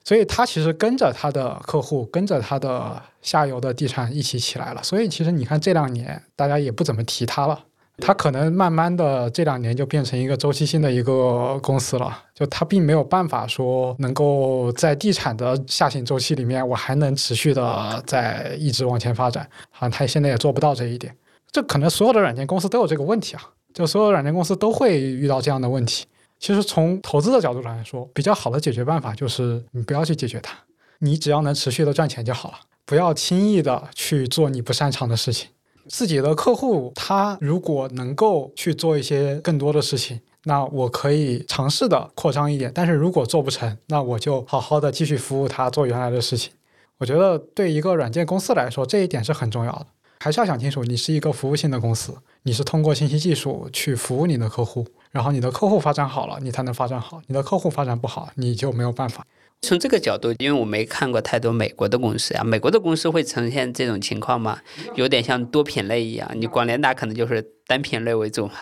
[0.09, 4.83] 所以它其实跟着它的客户，跟着它的下游的地产一起起来了。
[4.83, 7.61] 所以其实你看这两年，大家也不怎么提它了。
[7.99, 21.15] 它可能慢慢的这两年就变成一个周期性的一个公司了，就它并没有办法说能够在地产的下行周期里面，我还能持续的在一直往前发展，好像它现在也做不到这一点。
[21.53, 23.43] 这可能所有的软件公司都有这个问题啊，
[23.75, 26.07] 就所有软件公司都会遇到这样的问题。
[26.39, 30.57] 其实从投资的角度上来说，比较好的解决办法就是你不要去解决它，
[31.01, 35.51] 你只要能持续的赚钱就好了，不要轻易的去做你不擅长的事情。
[35.89, 42.71] 自己的客户，他如果能够去做一些更多的事情，那我可以尝试的扩张一点。
[42.75, 46.53] 但是如果做不成，那我就好好的继续服务他做原来的事情。
[46.99, 49.87] 我觉得对一个软件公司来说，这一点是很重要的。
[50.21, 59.25] 还是要想清楚，你是一个服务性的公司，你是通过信息技术去服务你的客户，然后你的客户发展好了，你才能发展好；你的客户发展不好，你就没有办法。
[59.63, 64.61] 从这个角度，因为我没看过太多美国的公司呀，美国的公司会呈现这种情况吗？
[64.95, 68.53] 有点像多品类一样，你广联达可能就是单品类为主嘛。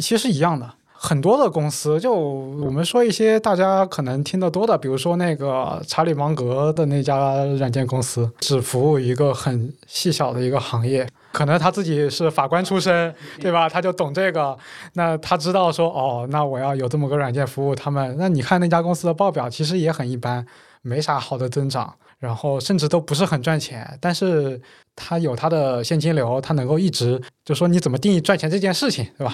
[0.00, 11.06] 其实一样的，很多的公司，就我们说一些大家可能听得多的，比如说那个查理芒格的那家软件公司，只服务一个很细小的一个行业。
[11.38, 13.68] 可能他自己是法官出身，对吧？
[13.68, 14.58] 他就懂这个，
[14.94, 18.16] 那他知道说，哦，那我要有这么个软件服务他们。
[18.18, 20.44] 那你看那家公司的报表，其实也很一般，
[20.82, 23.88] 没啥好的增长，然后甚至都不是很赚钱。
[24.00, 24.60] 但是
[24.96, 29.32] 他有他的现金流，他能够一直就说你怎么定义赚钱这件事情，对吧？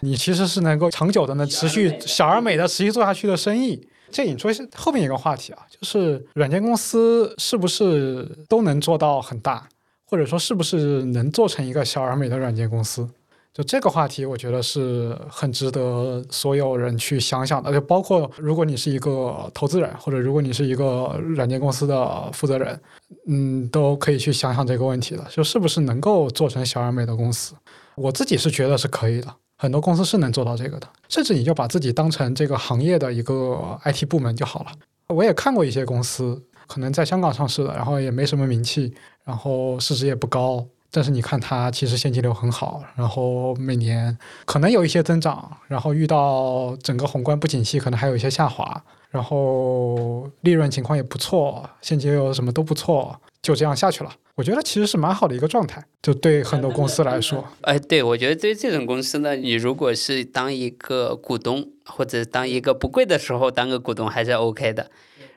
[0.00, 3.86] 你其实是能够长久的、能持续小而美的持续做下去的生意。
[4.10, 9.68] 这引出后面一个话题啊，就是软件公司是不是都能做到很大？
[10.12, 13.08] 或者说，是不是能做成一个小而美的软件公司？
[13.54, 17.72] 就这个话题，我觉得是很值得所有人去想想的。
[17.72, 22.78] 就包括如果你是一个投资人，或者如果你是一个软件公司的负责人，
[23.26, 27.54] 嗯，都可以去想想这个问题的，就是不是能够做成小而美的公司。
[27.94, 30.86] 我自己是觉得是可以的，很多公司是能做到这个的。
[31.08, 34.72] 甚至你就把自己当成这个行业的一个 IT 部门就好了。
[35.08, 38.94] 我也看过一些公司，可能在香港上市的，然后也没什么名气，
[39.24, 40.66] 然后市值也不高。
[40.94, 54.12] 但是你看它其实现金流很好，然后每年可能有一些增长，然后遇到整个宏观不景气，可能还有一些下滑，然后利润情况也不错，现金流什么都不错，就这样下去了。
[54.34, 57.42] 我觉得其实是蛮好的一个状态，就对很多公司来说。
[57.62, 64.90] 哎，对，我觉得对这种公司呢，你如果是当一个股东，或者当一个不贵的时候当个股东还是 OK 的。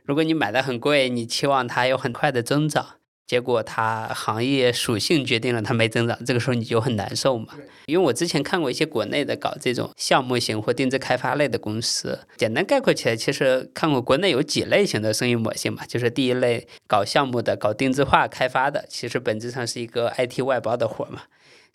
[0.04, 2.86] 如果你买的很贵，你期望它有很快的增长。
[3.28, 7.54] 结果它行业属性决定了它没增长，这个时候你就很难受嘛。
[7.88, 21.22] 因为我之前看过一些国内的搞这种项目型或定制开发类的公司，简单概括起来，其实看过国内有几类型的生意模型嘛，就是第一类搞项目的、搞定制化开发的，其实本质上是一个 IT 外包的活嘛，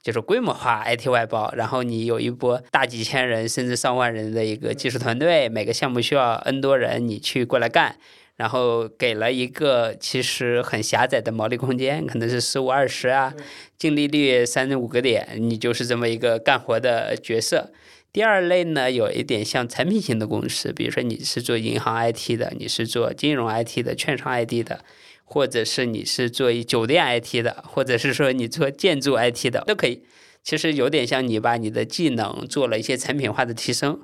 [0.03, 7.97] 就是规模化 IT 外包，然后你有一波大几千人甚至上万人的一个技术团队，每个项目需要 N 多人，你去过来干。
[8.41, 13.35] 然后给了一个其实很狭窄的毛利空间，可能是十五二十啊，
[13.77, 17.71] 净利率三五个点，你就是这么一个干活的角色。
[18.11, 24.83] 第二类呢，有一点像产品型的公司，比如说你是做银行 IT 的，你是做金融 IT 的，券商 IT 的，
[25.25, 30.03] 或者是你是做酒店 IT 的，或者是说你做建筑 IT 的，都可以。
[30.43, 34.01] 其实有点像你把你的技能做了一些产品化的提升，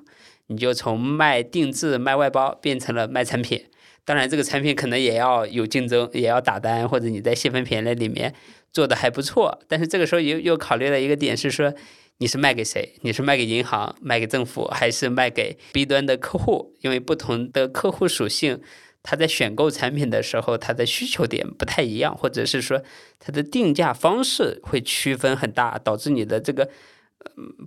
[0.48, 3.64] 你就从卖定制、卖外包变成了卖产品。
[4.06, 8.32] 当然，这个产品可能也要有竞争，也要打单，或者你在细分品类里面
[8.72, 9.58] 做的还不错。
[9.66, 11.74] 但是这个时候又又考虑了一个点是说，
[12.18, 12.94] 你是卖给谁？
[13.02, 16.72] 你是卖给银行、卖给政府，还是卖给 B 端的客户？
[16.82, 18.60] 因为不同的客户属性，
[19.02, 22.80] 他在选购产品的时候，他的需求点不太一样，或者是说
[23.18, 26.70] 他的定价方式会区分很大，导致你的这个。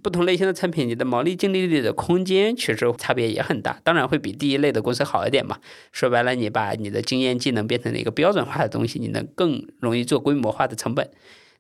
[0.03, 5.59] 不同类型的产品，你的毛利净利率的空间其实差别也很大，当然会比第一类的公司好一点嘛。
[5.91, 11.09] 说白了，你把你的经验技能变成了一个标准化的东西，你能更容易做规模化的成本。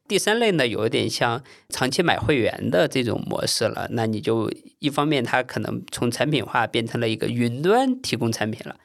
[0.07, 8.77] 第三类呢，有一点像长期买会员的这种模式了，那你就一方面它可能从产品化变成了一个云端提供产品了，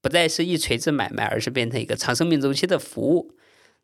[0.00, 3.34] 不再是一锤子买卖，而是变成一个长生命周期的服务。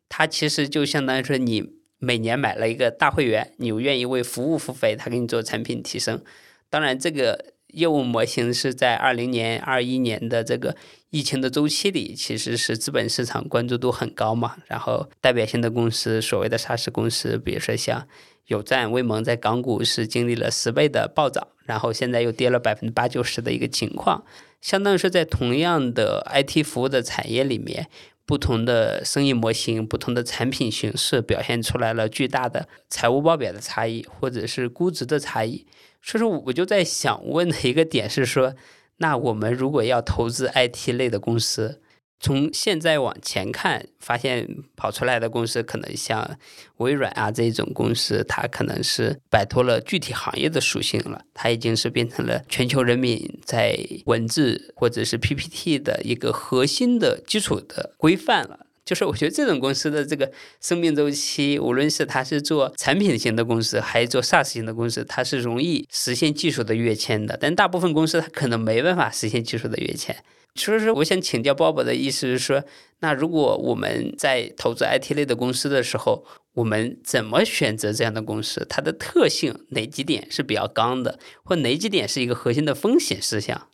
[0.07, 1.84] 它其实就相当于说你。
[1.99, 6.21] 每年买了一个大会员，你愿意为服务付费，他给你做产品提升。
[6.69, 10.75] 当然，这个业务模型是在二零年、二一年的这个
[11.09, 14.57] 疫情的周期里，其实是资本市场关注度很高嘛。
[14.67, 18.07] 然后代表性的公司，所谓的上市公司，比如说像
[18.47, 24.25] 有赞、威盟，在港股是经历了十倍的暴涨，然后现在又跌了百分之八九十的一个情况，
[24.59, 27.87] 相当于是在同样的 IT 服务的产业里面。
[28.25, 35.65] 不同的生意模型、不同的产品形式，表现出来了巨大的财务报表的差异，或者是估值的差异。
[36.01, 38.55] 所以说，我就在想问的一个点是说，
[38.97, 41.81] 那我们如果要投资 IT 类的公司？
[42.19, 46.37] 从现在往前看，发现跑出来的公司可能像
[46.77, 58.61] 微软啊这种公司，它可能是摆脱了具体行业的属性了，它已经是变成了全球人民在文字或者是 PPT 的一个核心的基础的规范了。
[58.85, 67.35] 就是我觉得这种公司的这个生命周期，无论是它是做产品型的公司，还是做 SaaS 型的公司，它是容易实现技术的跃迁的。
[67.41, 70.15] 但大部分公司它可能没办法实现技术的跃迁。
[70.55, 72.63] 所以说，我想请教鲍勃的意思是说，
[72.99, 78.65] 那如果我们在投资 IT 类的公司的时候，我们怎么选择这样的公司？
[78.69, 83.67] 它的特性哪几点是比较刚的，或哪几点是一个核心的风险事项？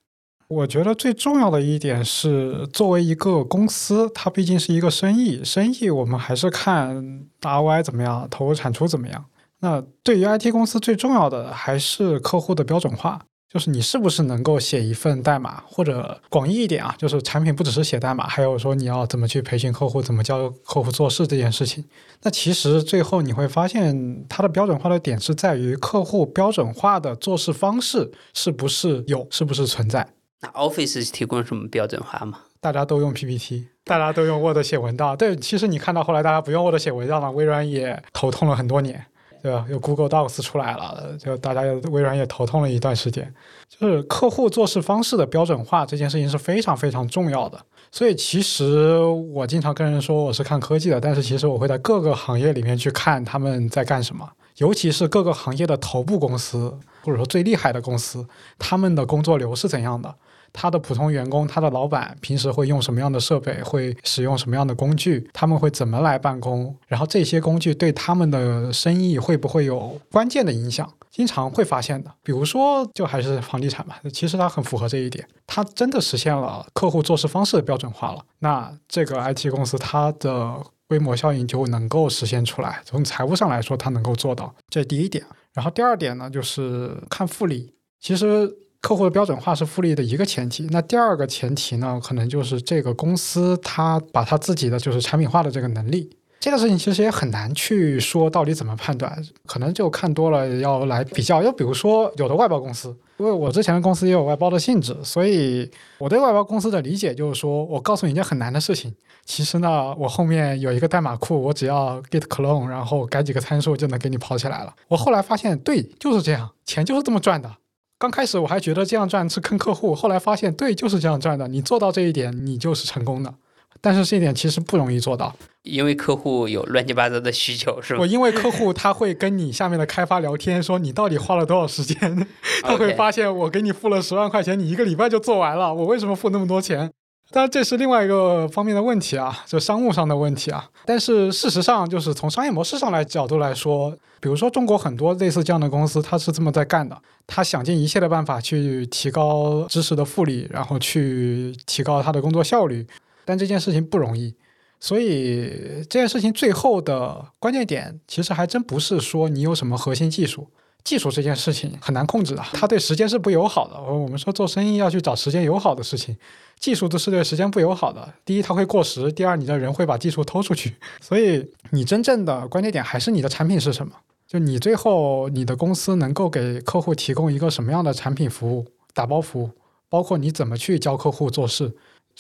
[0.48, 9.26] 我觉得最重要的一点是，作为一个公司，它毕竟是一个生意，生意我们还是看 ROI 怎么样，投入产出怎么样。
[9.60, 13.22] 那对于 IT 公司最重要的还是客户的标准化。
[13.52, 21.84] 就是你是不是能够写一份代码，或者广义一点啊，就是产品不只是写代码，还有说你要怎么去培训客户，怎么教客户做事这件事情。
[22.22, 30.08] 那其实最后你会发现，它的标准化的点是在于客户标准化的做事方式是不是有，是不是存在。
[30.39, 32.39] 那 Office 提供什么标准化吗？
[32.62, 35.18] 大家都用 PPT，大家都用 Word 写文档。
[35.18, 39.06] 对，其实你看到后来大家不用 Word 写文档了，微软也头痛了很多年。
[39.42, 39.66] 对吧？
[39.70, 43.34] 有 Google Docs 出来了，就大家微软也头痛了一段时间。
[43.68, 47.60] 就是客户做事方式的标准化这件事情是非常非常重要的。
[47.92, 48.98] 所以其实
[49.34, 54.30] 我经常跟人说我是看科技的，但是其实我会在各个行业里面去看他们在干什么。
[54.58, 58.26] 尤其是各个行业的头部公司，或者说最厉害的公司，
[58.60, 60.14] 他们的工作流是怎样的？
[60.54, 65.30] 他的普通员工，他的老板平时会用什么样的设备，会使用什么样的工具？
[65.34, 66.76] 他们会怎么来办公？
[66.88, 70.91] 然后这些工具对他们的生意会不会有关键的影响？
[71.10, 78.24] 经常会发现的，比如说，就还是房地产吧，其实它很符合这一点，它真的实现了客户做事方式的标准化了。
[78.39, 80.56] 那这个 IT 公司它的
[80.88, 85.26] 规模效应就能够实现出来，从财务上来说，它能够做到，这第一点。
[85.54, 88.49] 然后第二点呢，就是看复利，其实。
[88.82, 96.10] 客户的标准化是复利的一个前提，那第二个前提呢，可能就是这个公司它把它自己的就是产品化的这个能力，
[96.40, 101.44] 这个事情其实也很难去说到底怎么判断，可能就看多了要来比较。
[101.44, 105.70] 又比如说有的外包公司，因为我之前的公司也有外包的性质，所以
[106.00, 108.92] 我对外包公司的理解就是说，我告诉你一件很难的事情，
[109.24, 114.74] 其实呢，我后面有一个代码库，我只要 git clone，然后改几个参数就能给你跑起来了。
[114.88, 117.58] 我后来发现，对，就是这样，钱就是这么赚的。
[118.02, 121.47] 刚开始我还觉得这样赚是坑客户，后来发现对，就是这样赚的。
[121.47, 123.32] 你做到这一点，你就是成功的。
[123.80, 127.99] 但是这一点其实不容易做到，因为客户有乱七八糟的需求，是吧？
[127.99, 132.28] 我因为客户他会跟你下面的开发聊天，说你到底花了多少时间？
[132.64, 136.91] 他会发现我给你付了十万块钱，你一个礼拜就做完了，我为什么付那么多钱？
[137.32, 140.70] 当然，这是另外一个方面的问题啊，就商务上的问题啊。
[140.86, 152.86] 但是事实上，就是从商业模式上来角度来说，比如说中国很多类似这样的公司，它是这么在干的，他想尽一切的办法去提高知识的复利，然后去提高他的工作效率。
[153.24, 154.36] 但这件事情不容易，
[154.78, 155.48] 所以
[155.90, 160.50] 这件事情最后的关键点，其实还真不是说你有什么核心技术。
[160.84, 163.80] 技术这件事情很难控制的，它对时间是不友好的。
[163.82, 166.16] 我们说做生意要去找时间友好的事情，
[166.60, 168.14] 技术都是对时间不友好的。
[168.26, 170.76] 第一，它会过时；第二，你的人会把技术偷出去。
[171.00, 173.94] 所以，你真正的关键点还是你的产品是什么？
[174.28, 179.50] 就你最后你的公司能够给客户提供一个什么样的产品服务、打包服务，
[179.90, 181.72] 包括你怎么去教客户做事。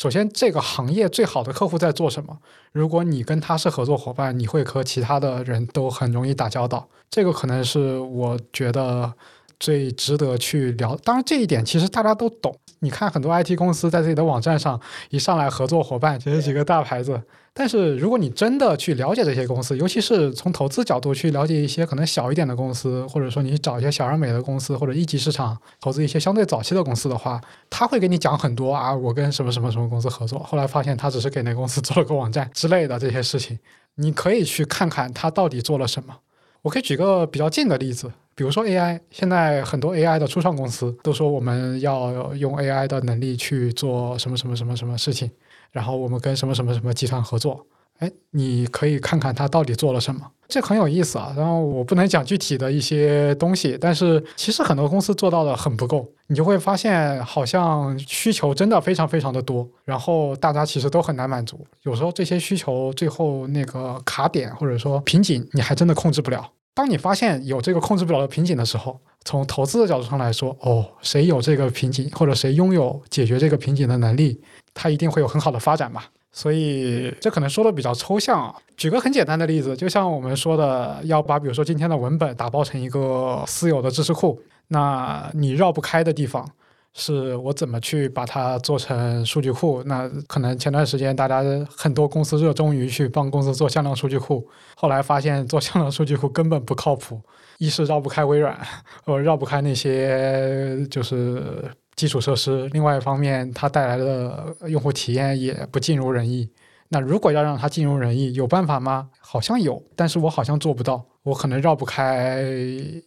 [0.01, 2.35] 首先，这个行业最好的客户在做什么？
[2.71, 6.89] 如果你跟他是合作伙伴，你会和其他的人都很容易打交道。
[7.11, 9.13] 这个可能是我觉得
[9.59, 10.95] 最值得去聊。
[11.03, 12.57] 当然，这一点其实大家都懂。
[12.79, 14.81] 你看，很多 IT 公司在自己的网站上
[15.11, 17.21] 一上来合作伙伴，其实几个大牌子。
[17.53, 33.59] 但是，如果你真的去了解这些公司，尤其是从投资角度去了解一些可能小一点的公司，或者说你找一些小而美的公司，或者一级市场投资一些相对早期的公司的话，他会给你讲很多啊，我跟什么什么什么公司合作，后来发现他只是给那公司做了个网站之类的这些事情，
[33.95, 36.15] 你可以去看看他到底做了什么。
[36.61, 45.29] 我可以举个比较近的例子，比如说 AI，现在很多 AI 的初创公司都说我们要用 AI 的能力去做什么什么什么什么事情。
[45.71, 47.65] 然后我们跟什么什么什么集团合作，
[47.99, 51.33] 哎，你可以看看他到底做了什么，这很有意思啊。
[51.37, 61.65] 然后我不能讲具体的一些东西，但是其实很多公司做到的很不够，你就会发现好像需求真的非常非常的多，然后大家其实都很难满足。
[61.83, 66.51] 有时候这些需求最后那个卡点或者说瓶颈，你还真的控制不了。
[66.73, 74.41] 当你发现有这个控制不了的瓶颈的时候，从投资的角度上来说，哦，谁有这个瓶颈，或者谁拥有解决这个瓶颈的能力？
[74.73, 78.55] 它一定会有很好的发展吧，所以这可能说的比较抽象啊。
[78.77, 86.49] 举个很简单的例子，就像我们说的，要把比如说今天的文本打包成一个私有的知识库，那你绕不开的地方
[86.93, 89.83] 是我怎么去把它做成数据库。
[89.85, 91.43] 那可能前段时间大家
[91.75, 97.21] 很多公司热衷于去帮公司做向量数据库，后来发现做向量数据库根本不靠谱，
[97.59, 98.57] 一是绕不开微软，
[99.05, 101.69] 呃，绕不开那些就是。
[101.95, 106.49] 基础设施，另外一方面，它带来的用户体验也不尽如人意。
[106.89, 109.09] 那如果要让它尽如人意，有办法吗？
[109.19, 111.05] 好像有，但是我好像做不到。
[111.23, 112.41] 我可能绕不开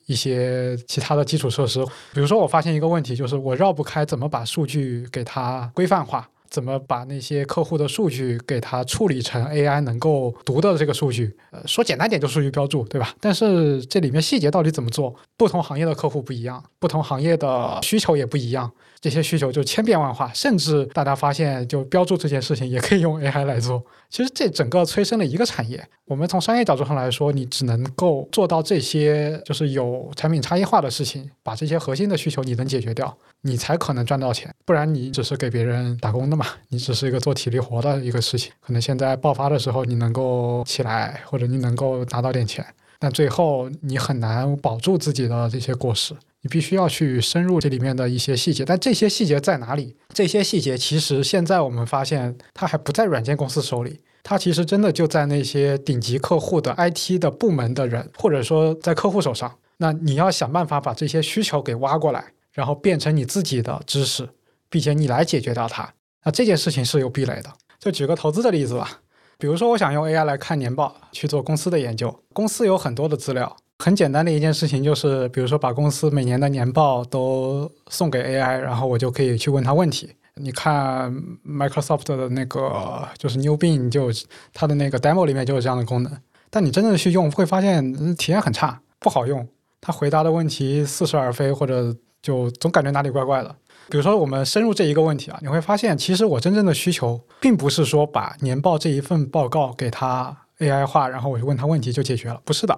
[0.06, 1.84] 一些其他的基础设施。
[2.12, 6.28] 比如说，我发现一个问题，就是我绕不开怎么把数据给它规范化。
[6.54, 11.36] 怎么把那些客户的数据给它处理成 AI 能够读的这个数据？
[11.50, 13.12] 呃，说简单点就数据标注，对吧？
[13.20, 15.12] 但是这里面细节到底怎么做？
[15.36, 18.70] 不同行业的客户不一样，不同行业的需求也不一样。
[19.04, 23.84] 这些需求就千变万化，甚至大家发现，就标注这件事情也可以用 AI 来做。
[24.08, 25.86] 其实这整个催生了一个产业。
[26.06, 34.50] 我们从商业角度上来说，你只能够做到这些，就是有产品差异化的事情，把这些核心的需求你能解决掉，你才可能赚到钱。
[34.64, 38.50] 不然你只是给别人打工的嘛，你只是一个做体力活的一个事情。
[38.62, 42.64] 可能现在爆发的时候你能够起来，或者你能够拿到点钱，
[42.98, 46.14] 但最后你很难保住自己的这些果实。
[46.44, 49.96] 你必须要去深入这里面的一些细节，但这些细节在哪里？
[50.12, 59.50] 这些细节其实现在我们发现它还不在软件公司手里，它其实真的就在那些顶级客户的 IT 的部门的人，或者说在客户手上。
[59.78, 62.22] 那你要想办法把这些需求给挖过来，
[62.52, 64.28] 然后变成你自己的知识，
[64.68, 65.94] 并且你来解决掉它。
[66.24, 67.50] 那这件事情是有壁垒的。
[67.80, 69.00] 就举个投资的例子吧，
[69.38, 72.22] 比如说我想用 AI 来看年报，去做公司的研究。
[72.34, 80.08] 公司有很多的资料，很简单的一件事情就是，比如说把公司每年的年报都送给 AI，然后我就可以去问他问题。
[80.36, 81.14] 你看
[81.46, 84.10] Microsoft 的那个就是 New Bing，就
[84.54, 86.10] 它的那个 demo 里面就有这样的功能。
[86.48, 89.46] 但你真正去用，会发现体验很差，不好用。
[89.82, 93.54] 他回答的问题似是而非，或者就总感觉哪里怪怪的。
[93.90, 102.40] 比如说，我们深入这一个问题啊，你会发现，其实我真正的需求，并不是说把年报这一份报告给他 AI 化，然后我就问他问题就解决了。
[102.46, 102.74] 不是的，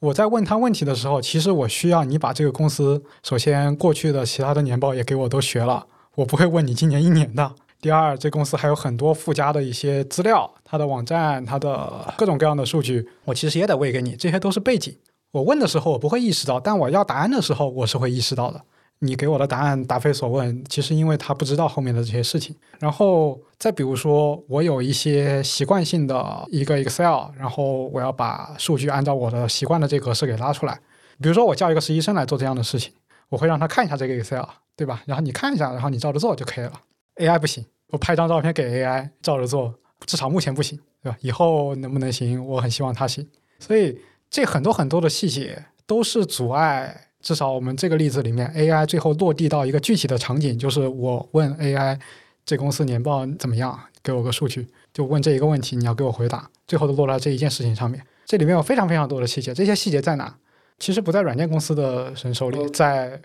[0.00, 5.86] 我在问他问题的时候，其实我需要你把这个公司首先过去的其他的年报也给我都学了。
[6.16, 7.54] 我不会问你今年一年的。
[7.80, 14.14] 第二，这公司还有很多附加的一些资料，它的网站，它的各种各样的数据，我其实也得喂给你。
[14.16, 14.94] 这些都是背景。
[15.32, 18.60] 我问的时候我不会意识到，但我要答案的时候我是会意识到的。
[19.00, 22.56] 你给我的答案答非所问，其实因为他不知道后面的这些事情。
[22.78, 30.80] 然后再比如说，我有一些习惯性的一个 Excel，然后我要把数据按照我的习惯的这个格式给拉出来。
[31.20, 32.92] 比如说我叫一个实习生来做这样的事情，
[33.28, 34.44] 我会让他看一下这个 Excel，
[34.76, 35.02] 对吧？
[35.06, 36.72] 然后你看一下，然后你照着做就可以了。
[37.16, 39.74] AI 不行，我拍张照片给 AI 照着做，
[40.06, 41.18] 至少目前不行，对吧？
[41.20, 42.44] 以后能不能行？
[42.46, 43.28] 我很希望它行。
[43.58, 43.98] 所以。
[44.28, 47.05] 这很多很多的细节都是阻碍。
[47.26, 51.98] 至少我们这个例子里面，AI 最后落地到一个具体的场景，就是我问 AI
[52.44, 54.64] 这公司年报怎么样，给我个数据，
[54.94, 56.48] 就问这一个问题，你要给我回答。
[56.68, 58.00] 最后都落在这一件事情上面。
[58.26, 60.32] 这里面有非常非常多的细节，这些细节在哪？
[60.78, 63.20] 其实不在软件公司的人手里，在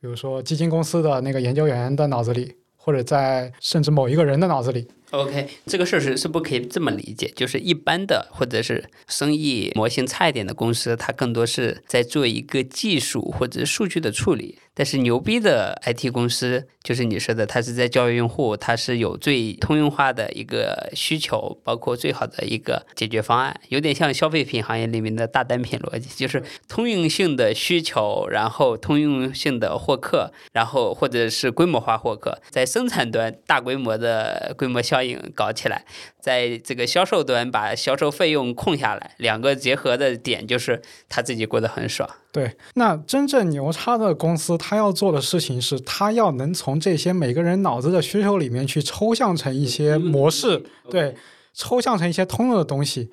[0.00, 4.88] 比如说基金公司的那个研究员的脑子里，或者在甚至某一个人的脑子里。
[5.10, 14.58] OK，这个事实是不可以这么理解，就是一般的或者是生意模型差一点的公司，它更多是在做一个技术或者数据的处理。
[14.78, 35.84] 但是牛逼的 IT 公司，就是你说的，它是在教育用户，它是有最通用化的一个需求，包括最好的一个解决方案，有点像消费品行业里面的大单品逻辑，就是通用性的需求，然后通用性的获客，然后或者是规模化获客，在生产端大规模的规模效应搞起来，
[36.20, 42.08] 在这个销售端把销售费用控下来，两个结合的点就是他自己过得很爽。
[42.32, 51.14] 对，那真正牛叉的公司，他要做的事情是，他要能从这些每个人脑子的需求里面去抽象成一些模式，对，
[51.54, 53.10] 抽象成一些通用的东西。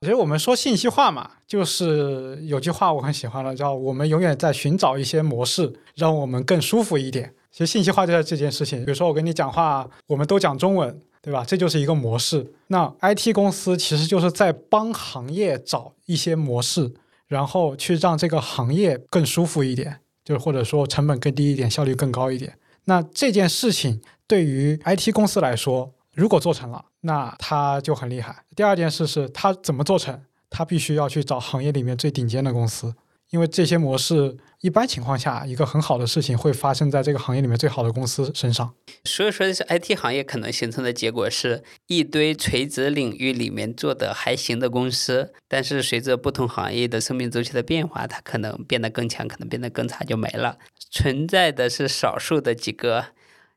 [0.00, 7.34] 其实我们说信息化嘛，就是有句话我很喜欢了，叫我们永远在寻找一些模式，让我们更舒服一点。
[7.50, 8.82] 其实信息化就在这件事情。
[8.84, 11.44] 比如说我跟你讲话，我们都讲中文，对吧？
[11.44, 12.52] 这就是一个模式。
[12.68, 16.94] 那 IT 公司其实就是在帮行业找一些模式。
[17.30, 22.58] 然后去让这个行业更舒服一点，就是或者说成本更低一点，效率更高一点。
[22.86, 28.44] 那这件事情对于 IT 公司来说，如果做成了，那它就很厉害。
[28.56, 32.92] 第二件事是它怎么做成，它必须要去找行业里面最顶尖的公司。
[33.30, 38.74] 因为这些模式，一般情况下，一个很好的事情会发生在这个行业里面最好的公司身上。
[39.04, 50.58] 所以说，是 IT 行业可能形成的结果是一堆垂直领域里面做的还行的公司，但是随着不同行业的生命周期的变化，它可能变得更强，可能变得更差，就没了。
[50.90, 53.06] 存在的是少数的几个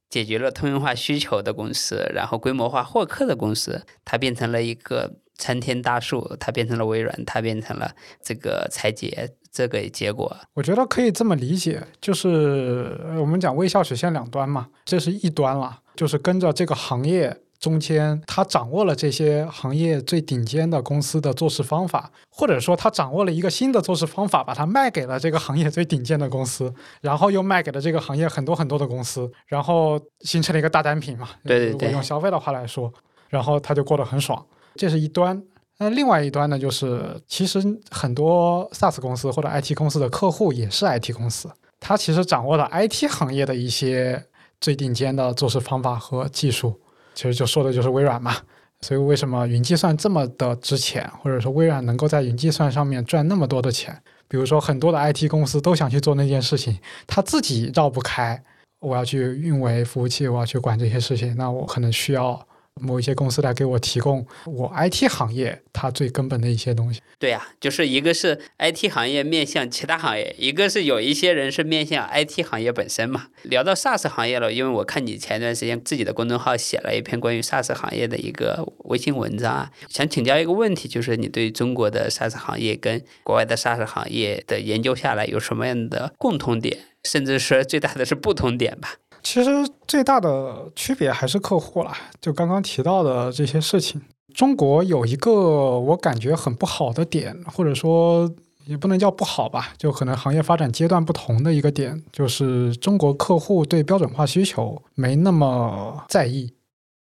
[0.07, 9.29] 解决了通用化需求的公司，然后规模化获客的公司，它变成了一个参天大树，它变成了微软，它变成了这个裁决。
[9.55, 31.29] 这个结果，我觉得可以这么理解，就是我们讲微笑曲线两端嘛，这是一端了，就是跟着这个行业中间，他掌握了这些行业最顶尖的公司的做事方法，或者说他掌握了一个新的做事方法，把它卖给了这个行业最顶尖的公司，然后又卖给了这个行业很多很多的公司，然后形成了一个大单品嘛。
[31.43, 31.91] 对对对。
[31.91, 32.91] 用消费的话来说，
[33.29, 34.43] 然后他就过得很爽，
[34.75, 35.41] 这是一端。
[35.77, 37.59] 那另外一端呢，就是其实
[37.89, 41.49] 很多 SaaS 公司或者 IT 公司的客户也是 IT 公司，
[41.79, 44.23] 他其实掌握了 IT 行业的一些
[44.61, 46.79] 最顶尖的做事方法和技术，
[47.15, 48.35] 其实就说的就是微软嘛。
[48.81, 53.97] 所以为什么云计算这么的值钱，或者说微软能够在云计算上面赚那么多的钱？
[54.27, 58.43] 比如说很多的 IT 公司都想去做那件事情，他自己绕不开，
[58.79, 62.45] 我要去运维服务器，我要去管这些事情，那我可能需要
[62.81, 67.01] 某一些公司来给我提供我 IT 行业它最根本的一些东西。
[67.19, 73.27] 对呀、就是一个是 IT 行业面向其他行业，一个是有一些人是面向 IT 行业本身嘛。
[73.43, 88.95] 聊到 SaaS 行业了，因为我看你前段时间自己的公众号写了一篇关于 SaaS 行业的一个微信文章啊，想请教一个问题，就是你对中国的 SaaS 行业跟国外的 SaaS 行业的研究下来有什么样的共同点，甚至是最大的是不同点吧？
[89.23, 89.49] 其实
[89.87, 94.01] 最大的区别还是客户啦，就刚刚提到的这些事情。
[94.33, 95.31] 中国有一个
[95.79, 98.29] 我感觉很不好的点，或者说
[98.65, 106.51] 也不能叫不好吧，就可能行业发展阶段不同的一个点，就是中国客户对标准化需求没那么在意，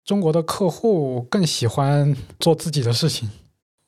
[0.05, 3.29] 中国的客户更喜欢做自己的事情。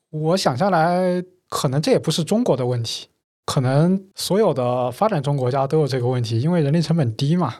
[0.09, 3.07] 我想下来，可能这也不是中国的问题，
[3.45, 7.53] 可能所有的发展中国家都有这个问题，因为人力成本低嘛。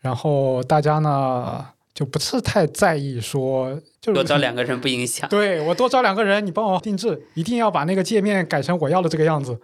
[0.00, 5.28] 然后大家呢就不是太在意说，就是多招两个人不影响。
[5.28, 9.58] 对我多招两个人，你帮我定制，一定要把那个界面改成我要的这个样子，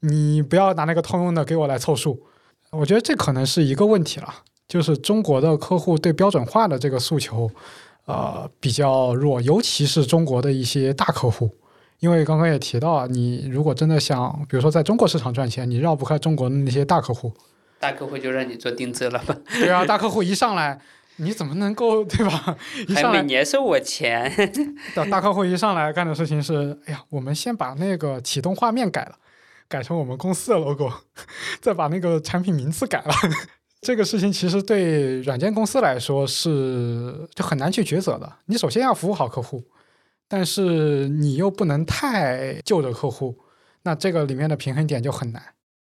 [0.00, 2.22] 你不要拿那个通用的给我来凑数。
[2.70, 4.32] 我觉得这可能是一个问题了，
[4.68, 7.50] 就是中国的客户对标准化的这个诉求，
[8.04, 11.50] 呃，比较弱，尤其是中国的一些大客户。
[11.98, 17.32] 因为刚刚也提到啊，你如果真的想，比如说在中国市场赚钱，你绕不开中国的那些大客户。
[17.80, 19.34] 大客户就让你做定制了吧？
[19.58, 20.78] 对啊，大客户一上来，
[21.16, 22.56] 你怎么能够对吧？
[22.86, 24.30] 一还上来每年收我钱，
[24.94, 29.16] 大大客户一上来干的事情是，哎呀，我们先把那个启动画面改了，
[29.66, 30.92] 改成我们公司的 logo，
[31.62, 33.14] 再把那个产品名字改了。
[33.80, 38.30] 这个事情其实对软件公司来说是就很难去抉择的。
[38.44, 39.64] 你首先要服务好客户，
[40.28, 43.38] 但是你又不能太就着客户，
[43.84, 45.42] 那这个里面的平衡点就很难。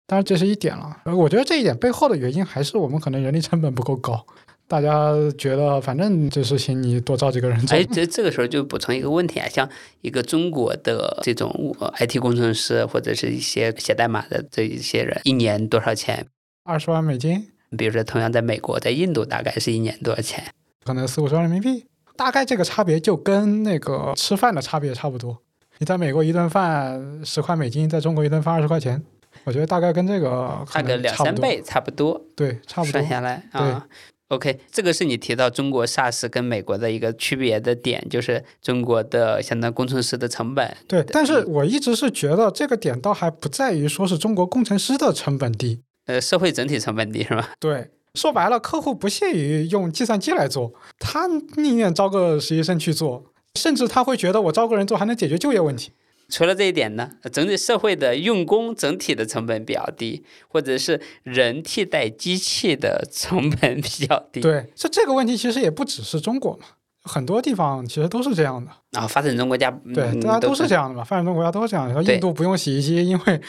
[0.07, 4.25] 当然这是一点了，呃我觉得这一点背后的原因还是我们可能人力成本不够高，
[4.69, 9.69] 大家觉得反正这事情你多招几个人做哎，这这个时候就补充一个问题啊，像
[10.03, 16.25] 一个中国的这种呃 IT 工程师或者是一些写代码的这一些人，一年多少钱？
[16.63, 20.45] 二十万美金，比如说，同样在美国，在印度大概是一年多少钱？
[20.85, 21.85] 可能四五十万人民币，
[22.17, 25.37] 大概这个差别就跟那个吃饭的差别差不多。
[25.79, 29.03] 你在美国一顿饭十块美金，在中国一顿饭二十块钱，
[29.47, 32.20] 我觉得大概跟这个可差个两三倍，差不多。
[32.34, 33.09] 对，差不多算。
[33.09, 33.86] 下来啊。
[34.28, 40.76] OK，这个是你提到中国 SaaS 跟美国的一个区别的点，就是中国的相当工程师的成本。
[40.88, 47.51] 对，但是我一直是觉得这个点倒还不在于说是中国工程师的成本低，呃，社会整体成本低是吧？
[47.61, 55.92] 对，说白了，客户不屑于用计算机来做，他宁愿招个实习生去做，甚至他会觉得我招个人做还能解决就业问题。
[56.29, 64.41] 除了这一点呢，整体社会的用工整体的成本比较低，或者是人替代机器的成本比较低。
[64.41, 66.66] 对，这这个问题其实也不只是中国嘛，
[67.03, 68.70] 很多地方其实都是这样的。
[68.91, 71.93] 然后发展中国家，对，嗯大家都是是这样的嘛，发展中国家都是这样的。
[71.93, 73.41] 说印度不用洗衣机，因为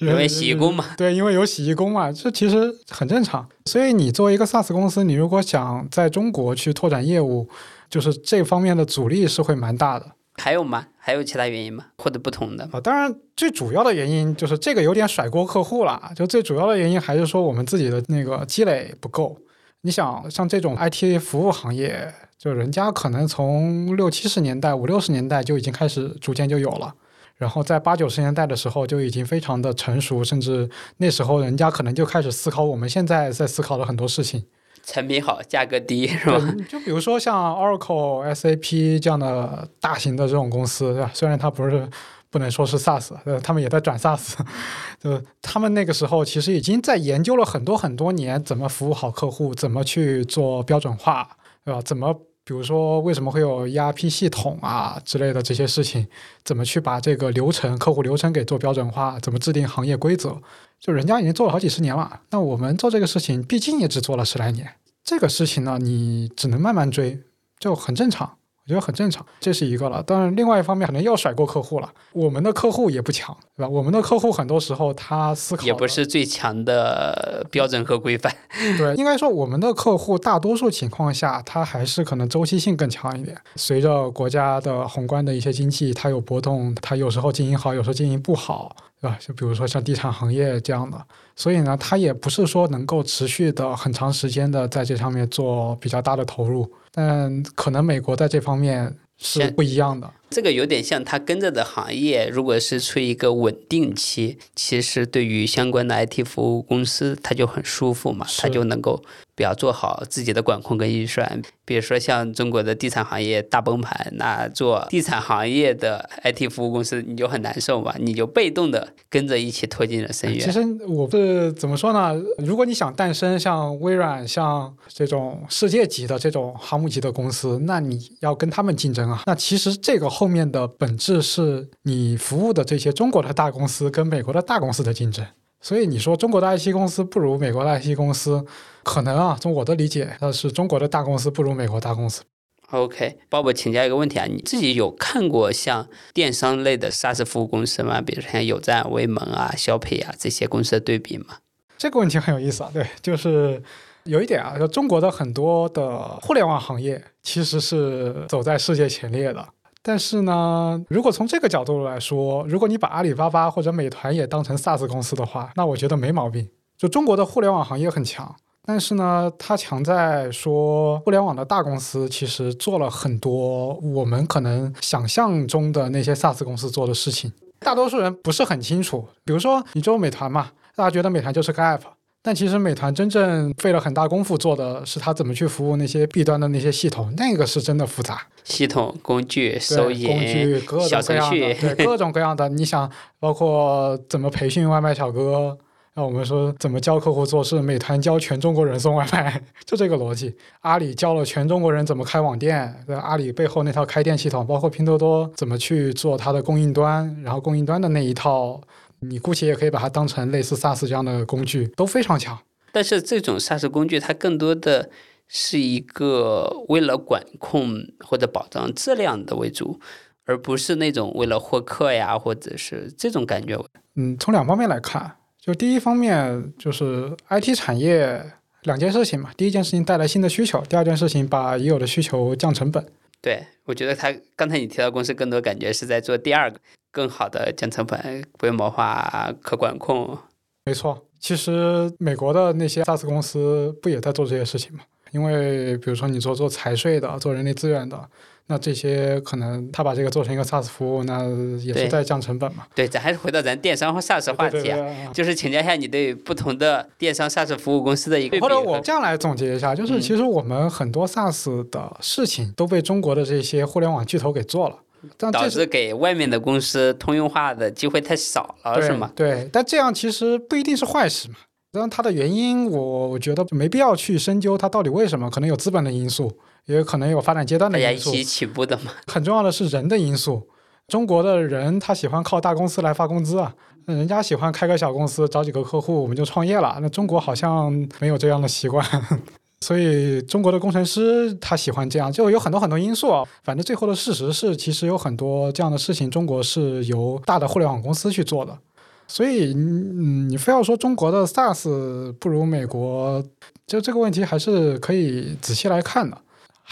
[0.00, 0.86] 因为洗衣工嘛。
[0.96, 3.48] 对，因为有洗衣工嘛，这其实很正常。
[3.66, 7.48] 所以你作为一个 SaaS 公司，你如果想在中国去拓展业务，
[7.88, 10.06] 就是这方面的阻力是会蛮大的
[10.40, 10.86] 还有吗？
[10.96, 11.84] 还有其他原因吗？
[11.98, 12.68] 或者不同的？
[12.72, 12.80] 啊。
[12.80, 16.10] 当然，最主要的原因就是这个有点甩锅客户了。
[16.16, 19.36] 就最主要的原因还是说我们自己的那个积累不够。
[19.82, 26.94] 你想，像这种 IT 服务行业，就人家可能从六七十年代、五六十年代就已经开始逐渐就有了。
[27.36, 30.68] 然后在八九十年代的时候就已经非常的成熟，甚至
[30.98, 34.44] 那时候人家可能就开始思考我们现在在思考的很多事情。
[34.82, 36.40] 产品好，价格低是吧？
[36.68, 41.10] 就比如说像 Oracle、SAP 这样的大型的这种公司，对吧？
[41.14, 41.88] 虽然它不是
[42.30, 44.34] 不能说是 SaaS，呃，他们也在转 SaaS，
[45.02, 51.28] 就他们那个时候其实已经在研究了很多很多年，怎么服务好客户，怎么去做标准化，
[51.64, 51.80] 对吧？
[51.82, 52.14] 怎么
[52.50, 56.04] 比如说为什么会有 ERP 系统啊之类的这些事情，
[56.44, 60.36] 怎么去把这个流程、客户流程给做标准化，怎么制定行业规则，
[60.80, 62.22] 就人家已经做了好几十年了。
[62.30, 64.68] 那我们做这个事情，毕竟也只做了十来年。
[65.04, 67.20] 这个事情呢，你只能慢慢追，
[67.60, 68.38] 就很正常，
[68.70, 70.02] 觉得很正常，这是一个了。
[70.06, 73.68] 但是，另外一方面可能要甩过客户了，我们的客户也不强，对吧？
[73.68, 78.32] 我们的客户很多时候他思考也不是最强的标准和规范。
[78.78, 83.36] 对，应该说我们的客户大多数情况下，他还是可能周期性更强一点。
[83.56, 89.16] 随着国家的宏观的一些经济，它有波动，它有时候经营好，有时候经营不好，对吧？
[89.20, 91.00] 就比如说像地产行业这样的，
[91.34, 96.70] 所以呢，它也不是说能够持续的很长时间的在这上面做比较大的投入。
[96.92, 100.10] 但可能美国在这方面是不一样的。
[100.30, 109.02] 这个有点像它跟着的行业，如果是处于一个稳定期，其实对于相关的 IT 服务公司，它就很舒服嘛，是它就能够
[109.40, 111.40] 比较做好自己的管控跟预算。
[111.64, 120.38] 比如说像中国的地产行业大崩盘，那做地产行业的 IT 服务公司你就很难受嘛，你就被动的跟着一起拖进了深渊。
[120.38, 122.14] 其实我是怎么说呢？
[122.36, 129.22] 如果你想诞生像微软、像这种世界级的这种航母级的公司，那你要跟他们竞争啊。
[129.24, 135.24] 那其实这个后面的本质是你服务的这些中国的大公司跟美国的大公司的竞争。
[135.62, 138.42] 所以你说中国的 IT 公司不如美国的 IT 公司，
[138.82, 142.22] 可能啊，从我的理解，那是中国的大公司不如美国大公司。
[142.70, 148.00] OK，鲍勃，请教一个问题啊，你自己有看过像电商类的 SaaS 服务公司吗？
[148.00, 151.38] 比如像有赞、威盟啊、消培啊这些公司的对比吗？
[151.76, 153.60] 这个问题很有意思啊，对，就是
[154.04, 159.44] 有一点啊，就中国的很多的互联网行业其实是走在世界前列的。
[159.82, 166.48] 但是呢，如果从这个角度来说，如果你把阿里巴巴或者美团也当成 SaaS 公司的话，那我觉得没毛病。
[166.76, 168.36] 就中国的互联网行业很强，
[168.72, 179.04] 但是呢，它强在说互联网的大公司其实做了很多我们可能想象中的那些 SaaS 公司做的事情，大多数人不是很清楚。
[179.24, 181.80] 比如说，你做美团嘛，大家觉得美团就是个 app，
[182.22, 188.22] 但其实美团真正费了很大功夫做的是它怎么去服务那些 B 端的那些系统，那个是真的复杂。
[188.44, 192.48] 系统、工具、对收工具银、各小程种各样的，序，对各种各样的。
[192.50, 195.58] 你想，包括怎么培训外卖小哥，
[196.00, 200.34] 那我们说怎么教客户做事，美团教全中国人送外卖，就这个逻辑。
[200.60, 208.58] 阿里教了全中国人怎么开网店，对阿里背后那套开店系统，包括拼多多怎么去做它的供应端，然后供应端的那一套，
[209.00, 212.38] 你姑且也可以把它当成类似 SaaS 这样的工具，都非常强。
[212.72, 214.88] 但是这种 SaaS 工具，它更多的
[215.28, 217.76] 是一个为了管控
[218.06, 219.78] 或者保障质量的为主，
[220.24, 223.62] 而不是那种为了获客呀，或者是这种感觉。
[223.96, 228.22] 嗯，从两方面来看，就第一方面就是 IT 产业
[228.64, 232.84] 两件事情嘛，第一件事情带来新的需求，第二件事情把已有的需求降成本。
[233.22, 236.58] 对我觉得他刚才你提到公司更多感觉是在做第二个
[236.90, 240.18] 更好的降成本、规模化、可管控。
[240.64, 244.80] 没错，其实美国的那些 SaaS 公司不也在做这些事情吗？
[245.12, 248.08] 因为比如说你做做财税的，做人力资源的，
[248.50, 251.24] 那这些可能他把这个做成一个 SaaS 服务，那
[251.58, 252.64] 也是在降成本嘛。
[252.74, 264.76] 对，咱还是回到咱电商和 SaaS 话题啊，对对就是请教一下你对不同的电商 SaaS 服务公司的一个或者和我这样来总结一下，就是嗯其实我们很多 SaaS 的事情都被中国的这些互联网巨头给做了，
[265.16, 269.12] 但导致给外面的公司通用化的机会太少了，是吗？
[269.14, 271.36] 对，但这样其实不一定是坏事嘛。
[271.72, 276.28] 但它的原因，我我觉得没必要去深究它到底为什么，可能有资本的因素，
[276.66, 278.10] 也有可能有发展阶段的因素。
[278.12, 278.92] 家一起起步的嘛。
[279.12, 280.48] 很重要的是人的因素。
[280.88, 283.54] 中国的人他喜欢靠大公司来发工资啊，
[283.86, 286.78] 那人家喜欢开个小公司，找几个客户我们就创业了。
[286.80, 288.84] 那中国好像没有这样的习惯，
[289.62, 293.24] 所以中国的工程师他喜欢这样，就有很多很多因素啊。
[293.44, 298.58] 反正最后的事实是，其实有很多这样的事情，中国是由大的互联网公司去做的。
[299.06, 303.22] 所以，嗯，你非要说中国的 SaaS 不如美国，
[303.66, 306.16] 就这个问题还是可以仔细来看的。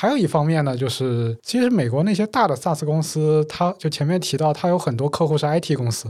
[0.01, 6.09] 还有一方面呢，就是其实美国那些大的 SaaS 公司，它就前面提到，它有很多客户是 IT 公司，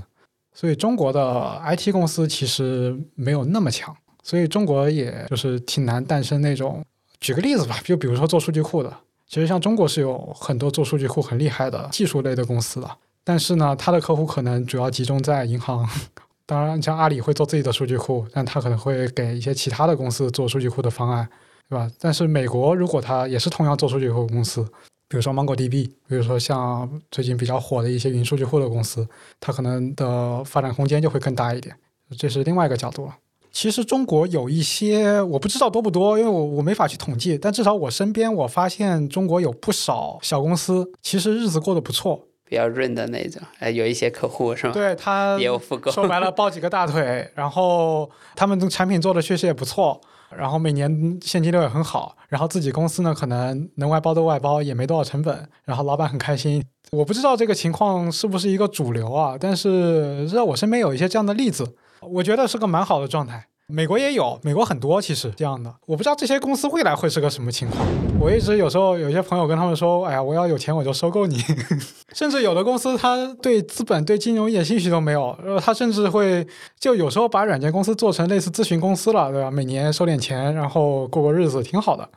[0.53, 6.84] 所以中国的 IT 公司其实没有那么强，所以中国也就是挺难诞生那种。
[7.18, 8.95] 举个例子吧，就比如说做数据库的，
[9.26, 12.91] 其实像中国是有很多做数据库很厉害的技术类的公司的，
[13.24, 15.89] 但是呢，它的客户可能主要集中在银行。
[16.45, 21.26] 当然，像阿里会做自己的数据库，但它可能会给一些其他的公司做数据库的方案。
[21.69, 21.91] 对吧？
[22.01, 24.62] 但是美国如果它也是同样做数据库公司，
[25.09, 29.07] 比如说 MongoDB，比如说像最近比较火的一些云数据库的公司，
[29.41, 31.75] 它可能的发展空间就会更大一点。
[32.16, 33.16] 这是另外一个角度了。
[33.51, 42.25] 其实中国有一些我不知道多不多，因为我我没法去统计，但至少我身边我发现中国有不少小公司，其实日子过得不错。
[42.45, 44.73] 比较润的那种，呃，有一些客户是吗？
[44.73, 50.01] 对他也有复购，说白了抱几个大腿，然后他们的产品做的确实也不错，
[50.39, 56.64] 然后每年现金流也很好，然后自己公司呢可能能外包都外包，也没多少成本，然后老板很开心。
[56.93, 63.49] 我不知道这个情况是不是一个主流啊，但是在我身边有一些这样的例子，我觉得是个蛮好的状态。
[63.71, 67.87] 美国也有，美国很多其实这样的，我不知道这些公司未来会是个什么情况。
[68.19, 71.39] 我一直有时候有些朋友跟他们说，哎呀，我要有钱我就收购你，
[72.14, 76.47] 甚至有的公司他对资本对金融一点兴趣都没有，呃，他甚至会
[76.81, 79.51] 就有时候把软件公司做成类似咨询公司了，对吧？
[79.51, 82.09] 每年收点钱，然后过过日子，挺好的。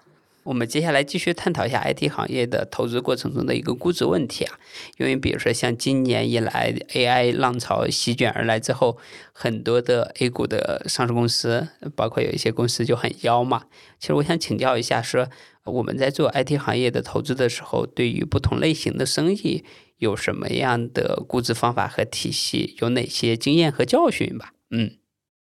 [0.43, 4.59] 我们接下来继续探讨一下 IT 行业的投资过程中的一个估值问题啊，
[4.97, 8.97] 因为比如说像今年以来 AI 浪潮席卷而来之后，
[9.33, 13.65] 很多的 A 股的上市公司，包括有一些公司就很妖嘛。
[13.99, 15.29] 其实我想请教一下，说
[15.65, 19.63] 我们在做 IT 行业的投资的时候，对于不同类型的生意
[19.97, 22.75] 有什么样的估值方法和体系？
[22.79, 24.53] 有哪些经验和教训吧？
[24.71, 24.97] 嗯，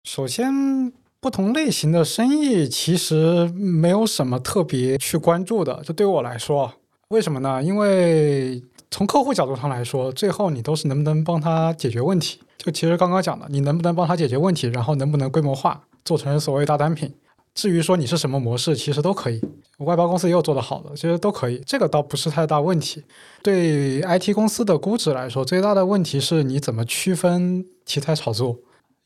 [0.02, 1.01] 首先。
[1.22, 6.72] 不同类型的生意其实没有什么特别去关注的，就对我来说，
[7.10, 7.62] 为什么呢？
[7.62, 8.60] 因为
[8.90, 12.40] 从客户角度上来说，最后你都是能不能帮他解决问题。
[12.58, 17.14] 就其实刚刚讲的，你能不能帮他解决问题，然后能不能规模化做成所谓大单品。
[17.54, 19.40] 至于说你是什么模式，其实都可以。
[19.78, 23.00] 外包公司也有做得好的，其实都可以，这个倒不是太大问题。
[23.44, 28.58] 对 IT 公司的估值来说，最大的问题是你怎么区分题材炒作。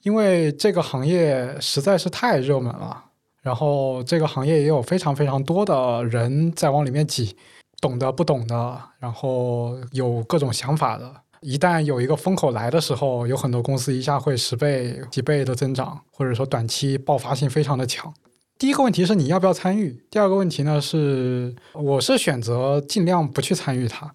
[0.06, 2.96] 因为这个行业实在是太热门了，
[3.42, 7.36] 然后这个行业也有非常非常多的人在往里面挤，
[7.80, 11.12] 懂的不懂的，然后有各种想法的。
[11.40, 18.14] 一旦有一个风口来的时候，有很多公司一下会十倍、几倍的增长，或者说短期爆发性非常的强。
[18.56, 20.04] 第一个问题是你要不要参与？
[20.08, 24.14] 第二个问题呢是，我是选择尽量不去参与它。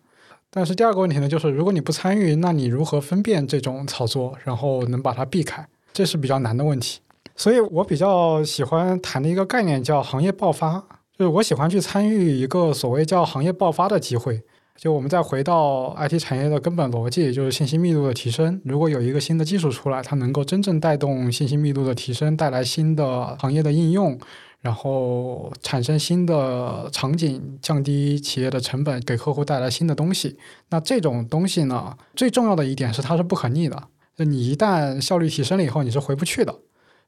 [0.50, 5.68] 但是第二个问题呢，就是如果你不参与，那你如何分辨这种操作，然后能把它避开？
[5.94, 7.00] 这是比较难的问题，
[7.36, 10.80] 所以我比较喜欢谈的一个概念叫行业爆发，
[11.18, 14.42] 就是我喜欢去参与一个所谓叫行业爆发的机会。
[14.78, 18.60] 就我们再回到 IT 产业的根本逻辑，就是信息密度的提升。
[18.66, 24.18] 如果有一个新的技术出来，它能够真正带动信息密度的提升，带来新的行业的应用，
[24.62, 30.38] 然后产生新的场景，降低企业的成本，给客户带来新的东西。
[30.70, 33.84] 那这种东西呢，最重要的一点是它是不可逆的。
[34.26, 36.56] 你一旦效率提升了以后，你是回不去的，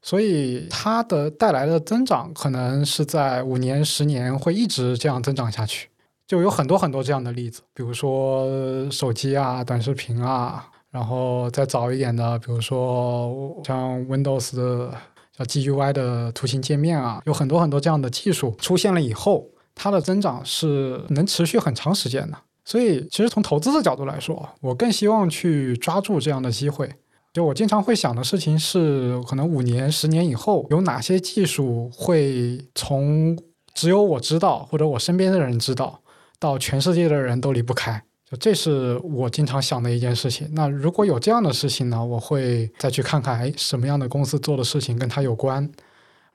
[0.02, 5.90] 所以它的带来的增长可能是在五年、十年会一直这样增长下去。
[6.26, 14.94] 就有很多很多这样的例子，比如说手机啊、短视频啊，然后再早一点的，比如说像 Windows 的
[15.38, 19.46] 叫 GUI 的图形界面啊，有很多很多这样的技术出现了以后，
[19.76, 22.38] 它的增长是能持续很长时间的。
[22.66, 26.90] 所以，其实从投资的角度来说，我更希望去抓住这样的机会。
[27.34, 33.36] 就我经常会想的事情是，可能五年、十年以后，有哪些技术会从
[33.74, 36.00] 只有我知道或者我身边的人知道，
[36.40, 38.04] 到全世界的人都离不开。
[38.30, 40.48] 就这是我经常想的一件事情。
[40.54, 45.68] 那如果有这样的事情呢，我会再去看看，哎，什么样的公司做的事情跟它有关。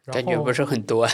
[0.07, 1.07] 感觉不是很多，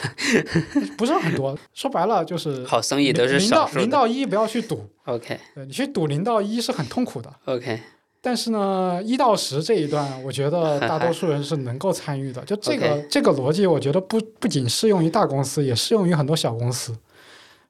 [0.96, 1.58] 不是很多。
[1.74, 4.88] 说白了就是 好生意都是零到零到一不要去赌。
[5.04, 7.30] OK，你去赌零到一是很痛苦的。
[7.44, 7.80] OK。
[8.26, 12.42] 但是呢，一到十这一段，我觉得 大多数人是能够参与的。
[12.46, 16.96] 就这个这个逻辑，我觉得不不仅适用于大公司，也适用于很多小公司。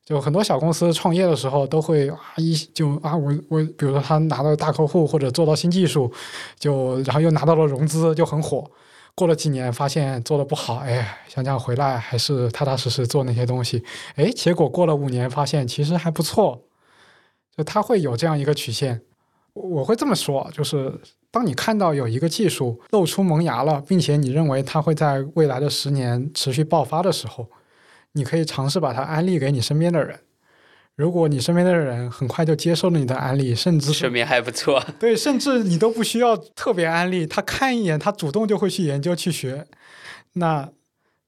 [0.05, 6.13] 就很多小公司创业的时候，都会啊一就啊我我，比如说他拿到大客户或者做到新技术，
[6.57, 8.65] 就然后又拿到了融资，就很火。
[9.17, 13.83] 过了几年，发现做的不好，哎，想想回来还是踏踏实实做那些东西。
[14.15, 16.61] 哎，结果过了五年，发现其实还不错。
[17.57, 19.01] 就他会有这样一个曲线。
[19.55, 20.93] 我会这么说，就是
[21.31, 27.49] 当你看到有一个技术露出萌芽了，并且你认为它会在未来的十年持续爆发的时候，
[28.13, 30.19] 你可以尝试把它安利给你身边的人。
[30.97, 34.81] 如果你身边的人很快就接受了你的安利，甚至说明还不错。
[34.99, 39.67] 对，甚至你都不需要特别安利，他看一眼，他主动就会去研究去学，
[40.35, 40.69] 那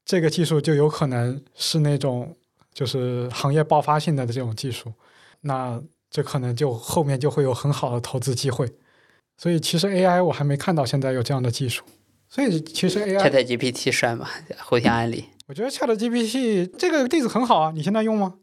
[0.04, 2.36] 这个技术就有可能是那种
[2.72, 4.92] 就是行业爆发性的这种技术。
[5.40, 8.70] 那这可能就后面就会有很好的投资机会，
[9.36, 11.84] 所以其实 AI 我还没看到现在有这样的技术，
[12.28, 14.28] 所以其实 AI ChatGPT 算吗？
[14.64, 15.24] 互相安利？
[15.46, 18.34] 我觉得 ChatGPT 这个例子很好啊，你现在用吗？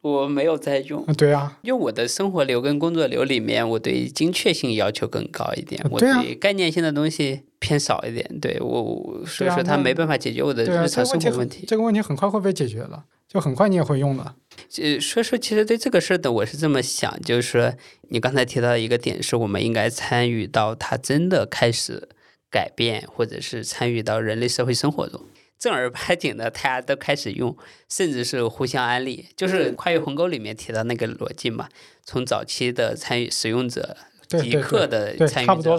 [0.00, 1.04] 我没有在用。
[1.14, 8.38] 对啊，因为我的生活流跟工作流里面，我对精确性要求更高一点，我对概念性的东西偏少一点。
[8.40, 11.64] 对我，所以说它没办法解决我的日常生活问题。
[11.66, 14.36] 这个问题很快会被解决了，就很快你也会用了。
[14.80, 17.72] 呃，所以说，其实对这个事儿的，我是这么想，就是说，
[18.08, 22.08] 你刚才提到一个点，是我们应该参与到它真的开始
[22.50, 25.20] 改变，或者是参与到人类社会生活中，
[25.58, 27.56] 正儿八经的，大家都开始用，
[27.88, 31.68] 甚至是互相安利，就是跨越鸿沟里面提到那个逻辑嘛，
[32.04, 33.96] 从早期的参与使用者、
[34.28, 35.76] 极客的参与者，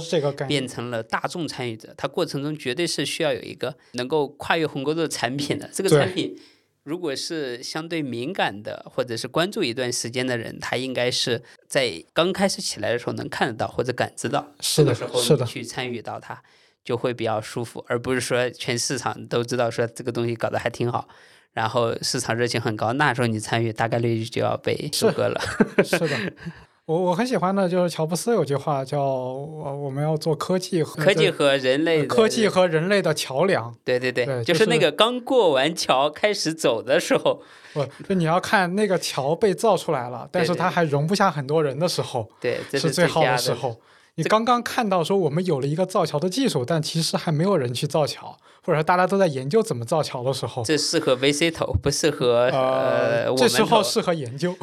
[0.47, 6.37] 变成了大众参与者，它过程中绝对是需要有一个能够跨越鸿沟的产品的，这个产品。
[6.83, 16.41] 如果是相对敏感的，或者是关注一段时间的人，他应该是在刚开始起来的时候能看得到或者感知到，是的，时候，去参与到它
[16.89, 21.07] 就会比较舒服，而不是说全市场都知道说这个东西搞得还挺好，
[21.53, 25.39] 然后市场热情很高，那时候你参与大概率就要被收割了。
[25.85, 26.17] 是的，
[26.89, 43.79] 我我很喜欢的就是乔布斯有句话叫“我我们要做科技和科技和人类的科技和人类的桥梁对对对，对就就是是那个刚过完桥开始走的时候，”，不，就你要看那个桥被造出来了， 但是它还容不下很多人的时候，对，这是最好的时候。
[44.19, 54.53] 你刚刚看到说我们有了一个造桥的技术，但其实还没有人去造桥，或者说大家都在研究怎么造桥的时候，这适合 VC 投，不适合呃我这时候适合研究。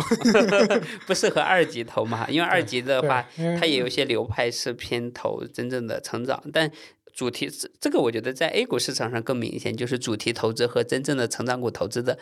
[1.06, 2.26] 不适合二级投嘛？
[2.28, 3.26] 因为二级的话，
[3.58, 6.70] 它也有些流派是偏投真正的成长，但
[7.14, 12.18] 主题这这个我觉得在 A 股市场上更明显，就是主题投资和真正的成长股投资的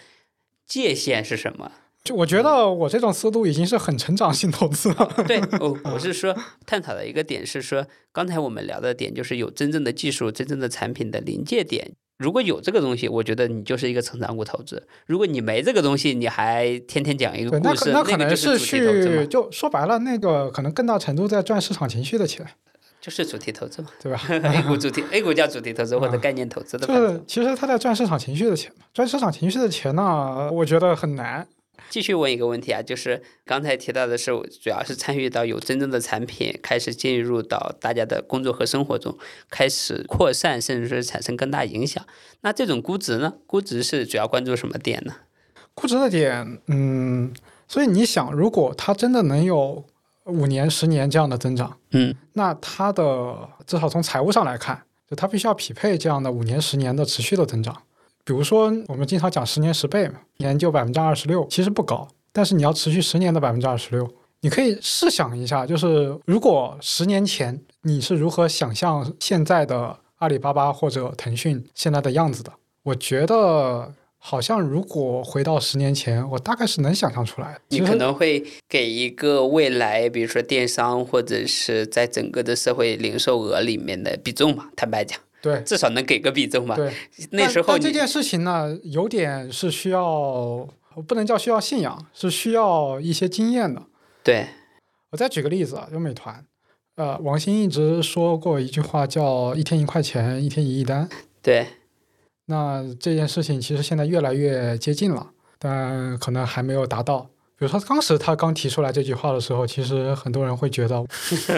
[0.66, 1.72] 界限是什么？
[2.05, 5.11] 就我觉得我这种思路已经是很成长性投资了。
[5.27, 6.37] 对， 我我是说
[6.67, 11.93] 探讨的一个点是说，刚才我们聊的点就是有真正的技术、真正的产品的临界点。
[12.19, 14.77] 如果有这个东西，我觉得你就是一个成长股投资；
[15.07, 22.47] 如果你没这个东西，你还天天讲一个故事，可那可能是去，就说白了，那个可能更大程度在赚市场情绪的钱，
[23.01, 23.89] 就是主题投资嘛。
[24.01, 27.23] 对吧？A 股主题 A 股叫主题投资或者概念投资的就是。
[27.27, 31.47] 其实他在赚市场情绪的钱嘛，赚市场情绪的钱呢，我觉得很难。
[31.91, 34.30] 继续问一个问题啊，就是刚才提到的是，
[34.61, 39.16] 主要是参与到有真正的产品开始进入到大家的工作和生活中，
[39.51, 42.05] 开始扩散，甚至是产生更大影响。
[42.41, 43.35] 那这种估值呢？
[43.47, 45.14] 估值是主要关注什么点呢？
[45.74, 47.32] 估值的点，嗯，
[47.68, 49.85] 所以你想，如果它真的能有
[50.24, 57.82] 五年、十年这样的增长，嗯，那它的至少从财务上来看，就它必须要匹配这样的五年、十年的持续的增长。
[58.25, 64.11] 比如说，我们经常讲十年十倍嘛，年就百分之二十六，其实不高，但是你要持续十年的百分之二十六，
[64.41, 72.53] 你可以试想一下，就是如果十年前你是如何想象现在的阿里巴巴或者腾讯现在的样子的，
[72.83, 77.61] 我觉得好像如果回到十年前，我大概是能想象出来的。
[77.68, 84.70] 你可能会给一个未来，比如说电商或者是在整个的社会零售额里面的比重吧。
[84.75, 86.74] 坦白讲，对至少能给个比重吧。
[86.74, 86.90] 对，
[87.32, 90.66] 那时候这件事情呢，有点是需要，
[91.07, 93.82] 不能叫需要信仰，是需要一些经验的。
[94.22, 94.47] 对
[95.11, 96.42] 我再举个例子啊，就美团，
[96.97, 101.07] 呃，王兴一直说过一句话，叫“一天一块钱，一天一亿单
[101.42, 101.66] 对”。
[102.47, 107.28] 那这件事情其实现在越来越接近了，但可能还没有达到。
[107.65, 111.03] 比如说，当时他刚提出来这句话的时候，其实很多人会觉得，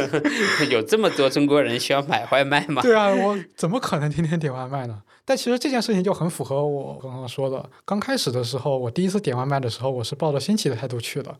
[0.70, 2.80] 有这么多中国人需要买外卖吗？
[2.80, 5.02] 对啊，我怎么可能天天点外卖呢？
[5.24, 7.68] 但其实这件事情就很符合我刚刚说的。
[7.84, 11.36] 刚开始的时候，我第一次点外卖的时候，我是抱着新奇的态度去的，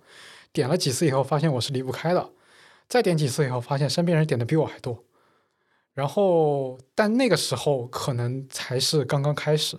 [0.53, 2.31] 点了几次以后，发现我是离不开的，
[2.89, 5.05] 再点几次以后，发现身边人点的比我还多。
[5.95, 9.79] 然后，但那个时候可能才是刚刚开始。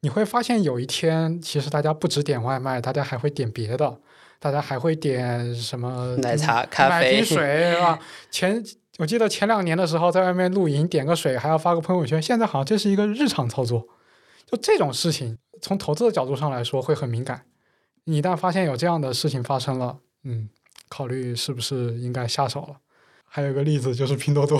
[0.00, 4.00] 你会发现有一天，其实大家不止点外卖，大家还会点别的，
[4.38, 7.98] 大家还会点什么奶茶、咖买瓶啡，水啊。
[8.30, 8.62] 前
[8.98, 13.86] 我记得前两年的时候，在外面露营点个水还要发个朋友圈，现在好像这是一个日常操作。
[14.46, 17.42] 就这种事情，从投资的角度上来说会很敏感。
[18.04, 20.48] 你一旦发现有这样的事情发生了，嗯，
[20.88, 22.76] 考虑是不是应该下手了。
[23.24, 24.58] 还有一个例子 就是拼多多，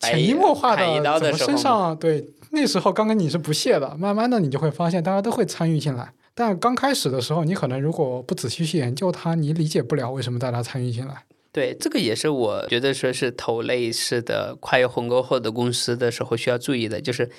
[0.00, 6.12] 潜移默化的怎么身上对那时候刚刚你是不屑的，慢慢的你就会发现大家都会参与进来。
[6.34, 11.24] 但刚开始的时候，你可能如果不仔细去研究它，你理解不了为什么大家参与进来。
[11.52, 17.30] 对，这个也是我觉得说是投类似的跨越鸿沟后的公司的时候需要注意的，就是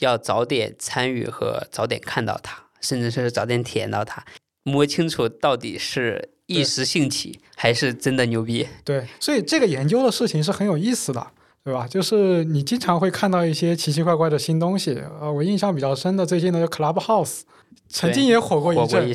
[0.00, 4.24] 要早点参与和早点看到它，甚至是早点体验到它，
[4.64, 8.66] 摸清楚到底是一时兴起还是真的牛逼。
[8.84, 11.24] 对，所以这个研究的事情是很有意思的，
[11.62, 11.86] 对吧？
[11.86, 15.00] 就是你经常会看到一些奇奇怪怪的新东西。
[15.20, 17.42] 呃，我印象比较深的最近的就 Clubhouse，
[17.88, 19.12] 曾经也火过一阵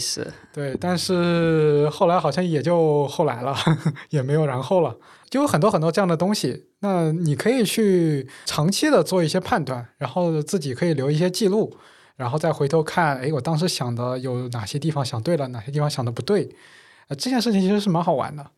[0.53, 3.55] 对，但是后来好像也就后来了，
[4.09, 4.97] 也没有然后了。
[5.29, 11.75] 就有很多很多这样的东西，那你可以去长期的做一些判断，然后自己可以留一些记录，
[12.15, 16.49] 然后再回头看，哎，我当时想的有哪些地方想对了，哪些地方想的不对，
[17.07, 18.51] 呃，这件事情其实是蛮好玩的。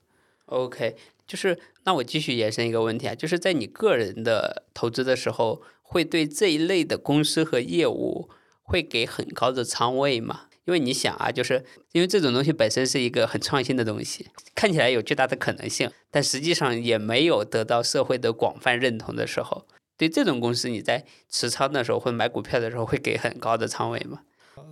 [0.48, 0.95] OK，
[1.26, 8.30] 就是那我继续延伸一个问题啊，就是在你个人的投资的时候，会对这一类的公司和业务
[8.68, 10.41] 会给很高的仓位嘛？
[10.65, 11.64] 因为你想啊，就是
[11.94, 19.65] 因为这种东西本身是一个很创新的东西，看起来有巨大的可能性，但实际上也没有得到社会的广泛认同的时候，
[19.98, 24.19] 对这种公司，你在持仓的时候或买股票的时候，会给很高的仓位吗？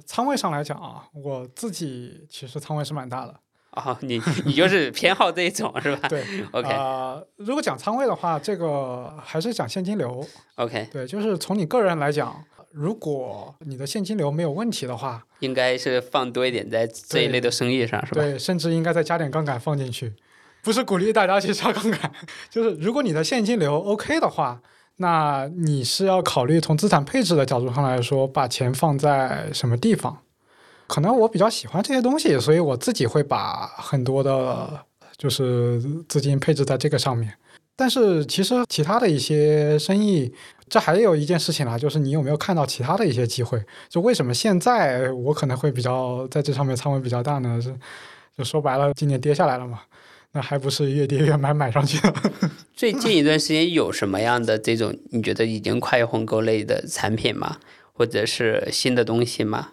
[0.05, 3.39] 仓位上来讲啊，我自己其实仓位是蛮大的。
[3.69, 6.23] 啊、 你你就是偏好这一种是吧对？
[6.51, 10.25] OK 呃，如果讲仓位的话，这个还是讲现金流。
[10.55, 12.41] OK，对，就是从你个人来讲，
[12.77, 18.21] 如果你的现金流没有问题的话，应该是放多一点在这一类的生意上，是吧？
[18.21, 20.11] 对，甚至应该再加点杠杆放进去。
[20.61, 22.11] 不是鼓励大家去加杠杆，
[22.49, 24.61] 就是如果你的现金流 OK 的话，
[24.97, 30.17] 那你是要考虑从资产配置的角度上来说，把钱放在什么地方？
[30.87, 34.85] 可能我比较喜欢这些东西，所以我自己会把很多的，
[35.17, 37.33] 就是资金配置在这个上面。
[37.77, 40.33] 但是其实其他的一些生意，
[40.67, 43.63] 这还有一件事情啦，就是你有没有看到其他的一些机会？
[43.87, 47.61] 就为什么现在我可能会比较在这上面仓位比较大呢？
[47.61, 47.73] 是
[48.37, 49.81] 就说白了，今年跌下来了嘛。
[50.31, 52.13] 那还不是越跌越买买上去了。
[52.75, 57.57] 最近一段时间有什么样的这种你觉得已经跨越鸿沟类的产品吗？
[57.93, 59.69] 或者是新的东西吗？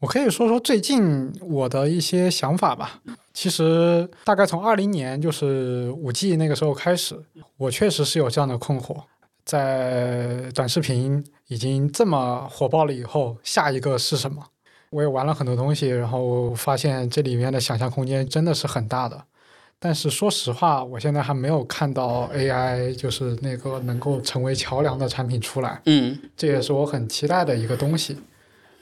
[0.00, 3.00] 我可以说说最近我的一些想法吧。
[3.32, 7.18] 其实大概从二零年就是五 G 那个时候开始，
[7.56, 9.02] 我确实是有这样的困惑。
[9.44, 14.44] 在短视频已经这么火爆了以后，下一个是什么？
[14.90, 19.24] 我也玩了很多东西，然后发现这里面的想象空间真的是很大的。
[19.78, 25.80] 但是说实话，我现在还没有看到 AI 就是那个能够成为桥梁的产品出来。
[25.86, 28.16] 嗯，这也是我很期待的一个东西。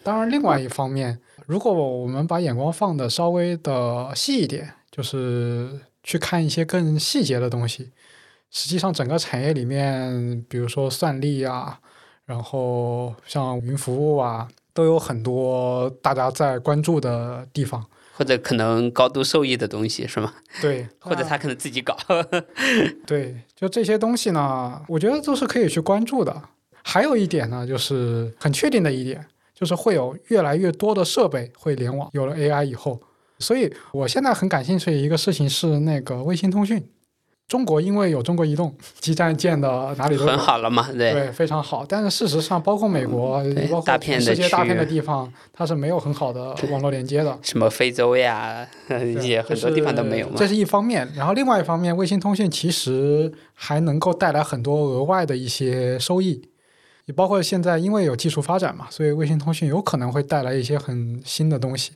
[0.03, 7.91] 当然，另外一方面，如果我们把眼光放的稍微的细一点，就是去看一些更细节的东西，
[8.51, 11.79] 实际上整个产业里面，比如说算力啊，
[12.27, 17.85] 然后像云服务啊，都有很多大家在关注的地方。
[18.13, 20.35] 或者可能高度受益的东西是吗？
[20.61, 21.97] 对， 或者他可能自己搞。
[23.07, 26.43] 对，就这些东西呢，我觉得都是可以去关注的。
[26.83, 29.25] 还有一点呢，就是很确定的一点，
[29.55, 32.11] 就是会有越来越多的设备会联网。
[32.13, 33.01] 有了 AI 以后，
[33.39, 36.87] 所以我现在很感兴趣的一个事情是那个卫星通讯。
[37.51, 41.85] 中国因为有中国移动基站建的哪里都很好了嘛，对对，非常好。
[41.85, 47.37] 但是事实上，包括美国，包括世界大片的地方，它是没有很好的网络 连接的。
[47.43, 48.65] 什么非洲呀，
[49.21, 50.35] 也很多地方都没有嘛。
[50.37, 56.41] 这是一方面，然后另外一方面，卫星通讯其实还能够带来很多额外的一些收益。
[57.07, 61.91] 也包括现在因为有技术发展嘛，所以卫星通讯有可能会带来一些很新的东西，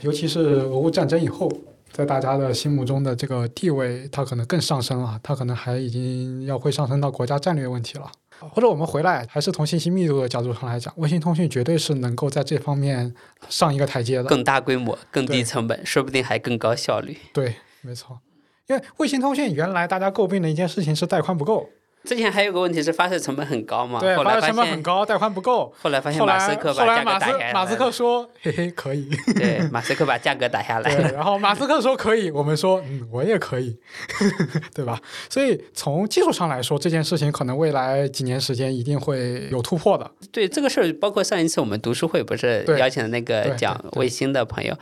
[0.00, 1.48] 尤其是俄乌战争以后。
[1.92, 8.10] 在大家的心目中的这个地位，它可能更上升了，它可能还已经要会上升到国家战略问题了。
[8.38, 13.14] 或者我们回来，还是从信息密度的角度上来讲，卫星通讯绝对是能够在这方面
[13.50, 14.24] 上一个台阶的。
[14.24, 17.18] 更大规模、更低成本，说不定还更高效率。
[17.34, 18.18] 对，没错。
[18.66, 21.68] 因为卫星通讯原来大家诟病的一件事情是带宽不够。
[22.02, 24.00] 之前还有个问题是发射成本很高嘛？
[24.00, 25.72] 对，发射成本很高，带宽不够。
[25.82, 27.52] 后来发现马斯克把价格打下来。
[27.52, 30.94] 马斯克说：“嘿嘿，可以。”对，马斯克把价格打下来。
[30.94, 33.78] 对，然后马斯克说可以，我们说嗯，我也可以，
[34.74, 34.98] 对吧？
[35.28, 40.10] 所以从技术上来说，这件事情可能未来几年时间一定会有突破的。
[40.32, 44.74] 对这个事儿，包括上一次我们读书会不是邀请的那个讲卫星的朋友，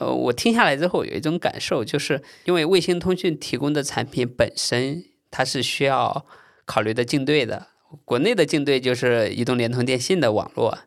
[0.00, 6.26] 呃，我听下来之后有一种感受，就是因为卫星通讯提供的产品本身它是需要。
[6.64, 7.68] 考虑的竞对的，
[8.04, 10.78] 国内的竞对就是移动、联通、电信的网络，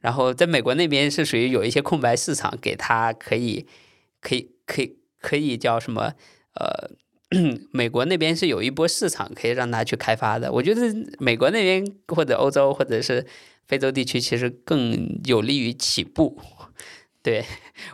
[0.00, 3.66] 然后在美国那边是属于有一些空白市场，给他可以，
[4.20, 6.14] 可以，可以，可以叫什么？
[6.54, 6.90] 呃，
[7.72, 10.50] 美国那边是有一波市场可以让他去开发的。
[10.52, 10.82] 我觉得
[11.18, 13.24] 美国那边或者欧洲或者是
[13.66, 16.40] 非洲地区，其实更有利于起步。
[17.22, 17.44] 对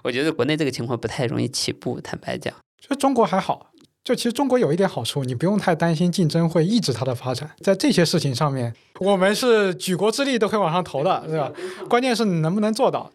[0.04, 3.72] 我觉得国内这个情况不太容易起步，坦白讲，就中国还好。
[4.06, 7.50] 就其实中国有一点好处，你不用太担心竞争会抑制它的发展。
[7.58, 11.50] 在这些事情上面，我们是举国之力都可以往上投的，对吧？
[11.88, 13.10] 关键是你能不能做到。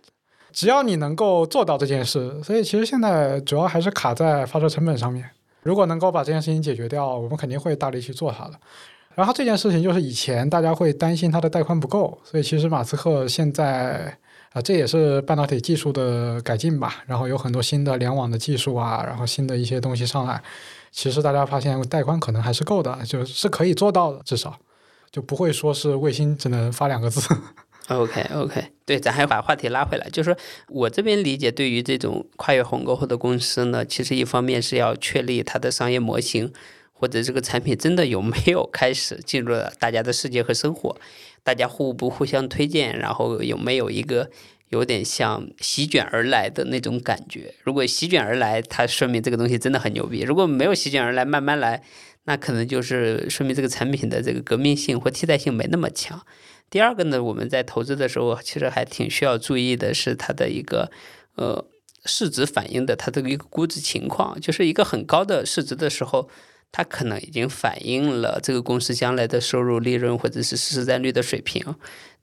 [0.51, 5.29] 只要你能够做到这件事，所以其实现在主要还是卡在发射成本上面。
[5.63, 8.59] 如果能够把这件事情解决掉，我们肯定会大力去做它的。
[9.15, 14.17] 然后这件事情就是以前大家会担心它的带宽不够，所以其实马斯克现在。
[14.53, 16.95] 啊，这也是半导体技术的改进吧。
[17.05, 20.43] 然后有很多新的联网的技术啊，然后新的一些东西上来，
[20.91, 24.59] 其实大家发现带宽可能还是够的，就是可以做到的，至少
[25.11, 27.21] 就不会说是卫星只能发两个字。
[27.87, 30.37] OK OK，对，咱还把话题拉回来，就是说
[30.67, 36.53] 我这边理解，对于这种跨越鸿沟后的公司呢，其实一方面是要确立它的商业模型，
[36.93, 40.95] 或者这个产品真的有没有 开始进入了大家的世界和生活。
[41.43, 44.29] 大家互不互相推荐，然后有没有一个
[44.71, 47.53] 有点像席卷而来的那种感觉？
[47.63, 51.83] 如果席卷而来，它说明这个东西真的很牛逼；如果没有席卷而来，慢慢来，
[52.23, 56.25] 那可能就是说明这个产品的这个革命性或替代性没那么强。
[56.69, 60.89] 第二个呢，我们在投资的时候，其实还挺需要注意的是它的一个
[61.35, 61.67] 呃
[62.05, 66.29] 市值反映的它的一个估值情况，就是一个很高的市值的时候。
[66.71, 71.63] 它可能已经反映了这个公司将来的收入、利润或者是市占率的水平。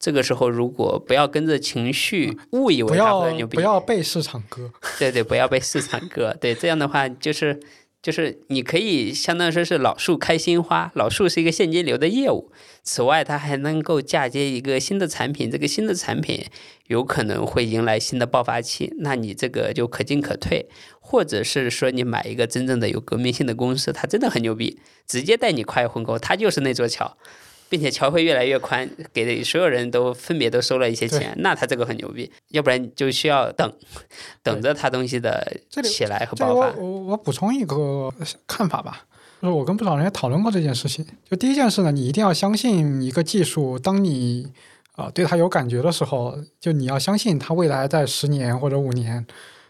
[0.01, 4.70] 这个时候，如果不要跟着情绪误以为它要会牛逼，不要被市场割。
[4.99, 6.33] 对对，不要被市场割。
[6.41, 7.59] 对，这样的话就是
[8.01, 12.53] 就是你可以相当于说是老树开新花，老树是一个现金流的业务。
[12.83, 16.47] 此外，它还能够嫁接一个新的产品，这个新的产品
[16.87, 20.66] 有可能会迎来新的爆发期，那你这个就可进可退。
[21.01, 27.16] 或者是说你买一个真正的有革命性的公司，它真的很牛逼，直接带你跨越鸿沟，它就是那座桥。
[27.69, 32.31] 并且桥会越来越宽，给所有人都分别都收了一些钱，那他这个很牛逼。
[32.49, 33.73] 要不然就需要等，
[34.43, 36.70] 等着他东西的起来和爆发。
[36.78, 38.12] 我我补充一个
[38.47, 39.05] 看法吧，
[39.43, 41.07] 就是我跟不少人也讨论过这件事情。
[41.28, 44.51] 就第一件事呢，你一定要相信一个技术，当你
[44.97, 49.27] 呃对它有感觉的时候，就你要相信它未来在十年或者五年，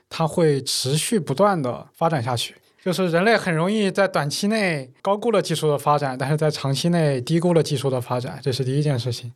[0.09, 2.55] 它会持续不断的发展下去。
[2.83, 9.33] 就是人类很容易在短期内高估了技术的发展，但是在长期内低估了技术的发展，这是第一件事情。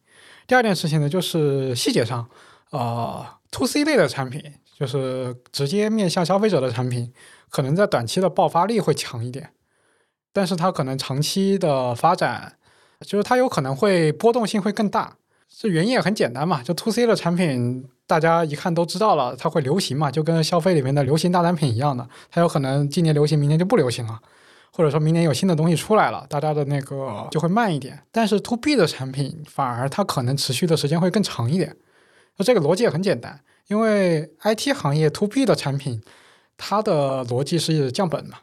[0.46, 2.28] 第二件事情呢，就是细节上，
[2.70, 4.42] 呃，to C 类的产品，
[4.78, 7.12] 就是直接面向消费者的产品，
[7.50, 9.50] 可能在短期的爆发力会强一点，
[10.32, 12.56] 但是它可能长期的发展，
[13.00, 15.16] 就是它有可能会波动性会更大。
[15.48, 24.20] 这原因也很简单嘛，就 to C 的产品，大家一看都知道了，它会流行嘛，就跟消费里面的流行大单品一样的，它有可能今年流行，明年就不流行了。
[24.74, 28.02] 或者说明年有新的东西出来了，大家的那个就会慢一点。
[28.10, 31.76] 但是 to B 的产品反而它可能持续的时间会更长一点。
[32.38, 33.38] 那这个逻辑也很简单，
[33.68, 36.00] 因为 IT 行业 to B 的产品，
[36.56, 38.38] 它的逻辑是降本嘛。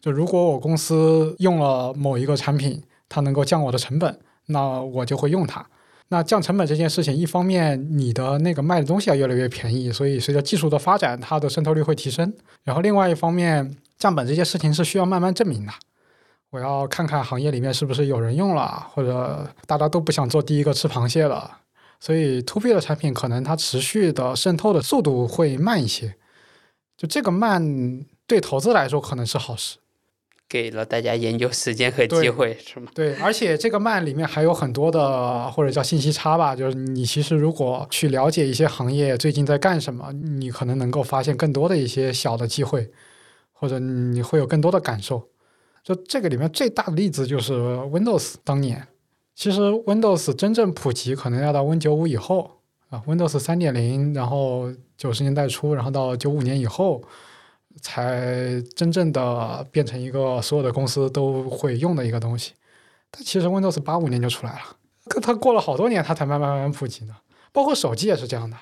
[0.00, 5.66] 就如果我公司用了某一个产品，它能够降我的成本，那我就会用它。
[6.12, 12.30] 那降成本这件事情，一方面你的那个卖的东西要越来越便宜，所以随着技术的发展，它的渗透率会提升。
[12.64, 15.72] 然后另外一方面，降本这件事情是需要慢慢证明的。
[16.50, 21.50] 我要看看行业里面是不是有人用了，或者大家都不想做第一个吃螃蟹了。
[21.98, 26.14] 所以 to B 的产品可能它持续的渗透的速度会慢一些。
[26.94, 29.78] 就这个慢对投资来说可能是好事。
[30.52, 32.90] 给了大家研究时间和机会，是吗？
[32.94, 42.90] 对，而且这个慢里面还有很多的或者叫信息差吧，就是你其实如果去了解一些行业最近在干什么，你可能能够发现更多的一些小的机会，
[43.54, 45.26] 或者你会有更多的感受。
[45.82, 48.86] 就这个里面最大的例子就是 Windows 当年，
[49.34, 52.58] 其实 Windows 真正普及可能要到 Win 九五以后
[52.90, 57.02] 啊，Windows 三点零，然后九十年代初，然后到九五年以后。
[57.80, 62.52] 才真正的变成一个所有的公司都会用的一个东西。
[63.10, 64.76] 它其实 Windows 八五年就出来了，
[65.06, 67.14] 可它过了好多年，它才慢慢慢慢普及呢。
[67.52, 68.56] 包括手机也是这样的。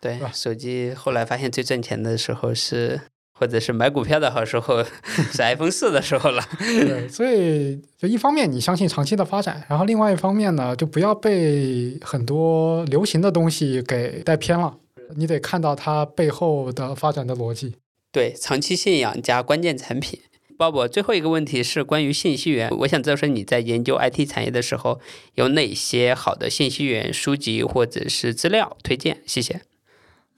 [0.00, 2.98] 对手机后来发现最挣钱的时候是，
[3.32, 6.42] 或者是买股票的好时候是 iPhone 四的时候了。
[6.58, 14.74] 对，所以就一方面你相信长期的发展，然后另外一方面呢，就不要被很多流行的东西给带偏了。
[15.16, 17.76] 你得看到它背后的发展的逻辑。
[18.12, 20.20] 对，长期信仰加关键产品。
[20.58, 25.00] 鲍勃，最后一个问题是关于信息源，我想知道说你在研究 IT 产业的时候，
[25.34, 29.22] 有哪些好的信息源书籍或者是资料推荐？
[29.24, 29.62] 谢谢。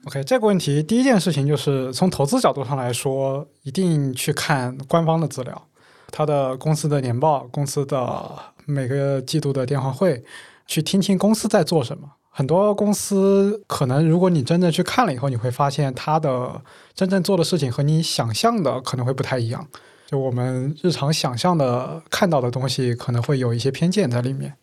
[0.05, 5.67] OK，这个问题第一件事情就是从投资角度上来说，一定去看官方的资料，
[6.07, 10.23] 他的公司的年报、公司的每个季度的电话会，
[10.67, 12.11] 去听听公司在做什么。
[12.35, 16.59] 很多公司可能，如果你真正去看了以后，你会发现它的
[16.95, 19.67] 真正做的事情和你想象的可能会不太一样。
[20.07, 24.55] 就我们日常想象的看到的东西，可能会有一些偏见在里面。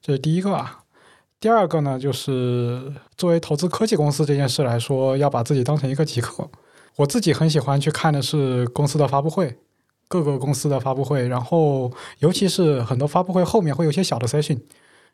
[0.00, 0.80] 这是第一个啊。
[1.38, 6.50] 第二个呢，就是作为投资科技公司这件事来说，要把自己当成一个极客。
[6.96, 9.56] 我自己很喜欢去看的是公司的发布会，
[10.08, 14.60] 各个公司的发布会，然后尤其是很多发布会后面会有一些小的 session，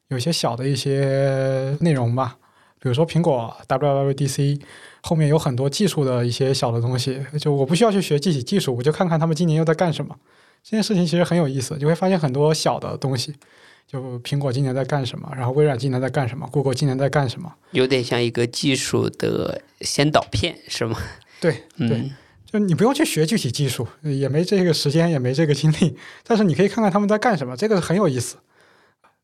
[0.09, 2.37] 有些小的一些内容吧。
[2.81, 4.61] 比如说苹果 WWDC
[5.03, 10.15] 后面有很多技术的一些小的东西，就我不需要去学具体技术，我就看看他们今年又在干什么。
[10.63, 13.35] 这件事情其实很有意思，你会发现很多小的东西。
[13.87, 17.51] 就苹果今年在干什么，然后微软今年在干什么，Google 今年在干什么？
[17.71, 20.99] 有点像一个技术的先导片，是吗？
[21.41, 22.11] 对对，嗯，
[22.45, 28.37] 就你不用去学具体技术，也没这个时间，也没这个精力，但是你可以看看他们在干什么，这个很有意思。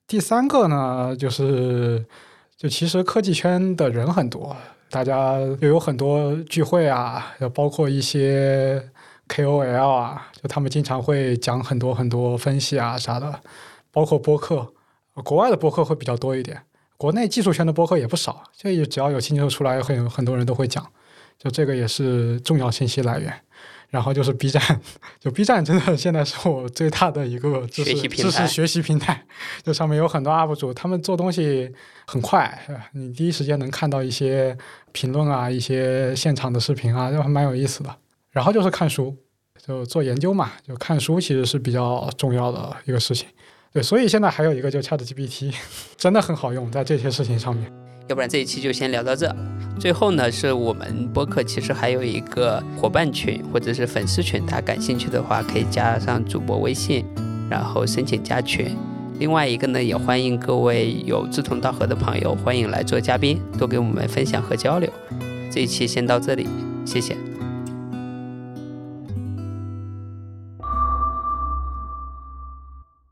[0.06, 2.04] 第三个呢，就是
[2.56, 4.56] 就其实科技圈的人很多，
[4.90, 8.90] 大家又有很多聚会啊，包括一些
[9.28, 13.40] KOL 啊，就他们经常会讲很多很多分析啊啥的，
[13.90, 14.72] 包括播客，
[15.24, 16.62] 国外的播客会比较多一点，
[16.98, 20.86] 国内技术圈的播客也不少，就只要有新技术出来，很很多人都会讲。
[21.38, 23.32] 就这个也是重要信息来源。
[23.90, 24.62] 然后就是 B 站，
[25.20, 29.24] 就 B 站真的 现在是我最大的一个知识知识学习平台，
[29.62, 31.72] 就上面有很多 UP 主，他们做东西
[32.06, 32.58] 很快，
[32.92, 34.56] 你第一时间能看到一些
[34.92, 37.96] 评论啊，一些现场的视频啊，就还蛮有意思的。
[38.30, 39.16] 然后就是看书，
[39.64, 43.28] 就做研究嘛，就看书其实是比较重要的一个事情。
[43.72, 45.54] 对，所以现在还有一个就 ChatGPT，
[45.96, 47.83] 真的很好用，在这些事情上面。
[48.08, 49.34] 要不然这一期就先聊到这。
[49.78, 57.04] 最后呢，是我们播客其实还有一个伙伴群或者是粉丝群，大家感兴趣的话可以加上主播微信，
[57.50, 58.76] 然后申请加群。
[59.18, 64.88] 另外一个呢，也欢迎各位有志同道合的朋友，欢迎来做嘉宾，多给我们分享和交流。
[65.50, 66.46] 这一期先到这里，
[66.84, 67.33] 谢谢。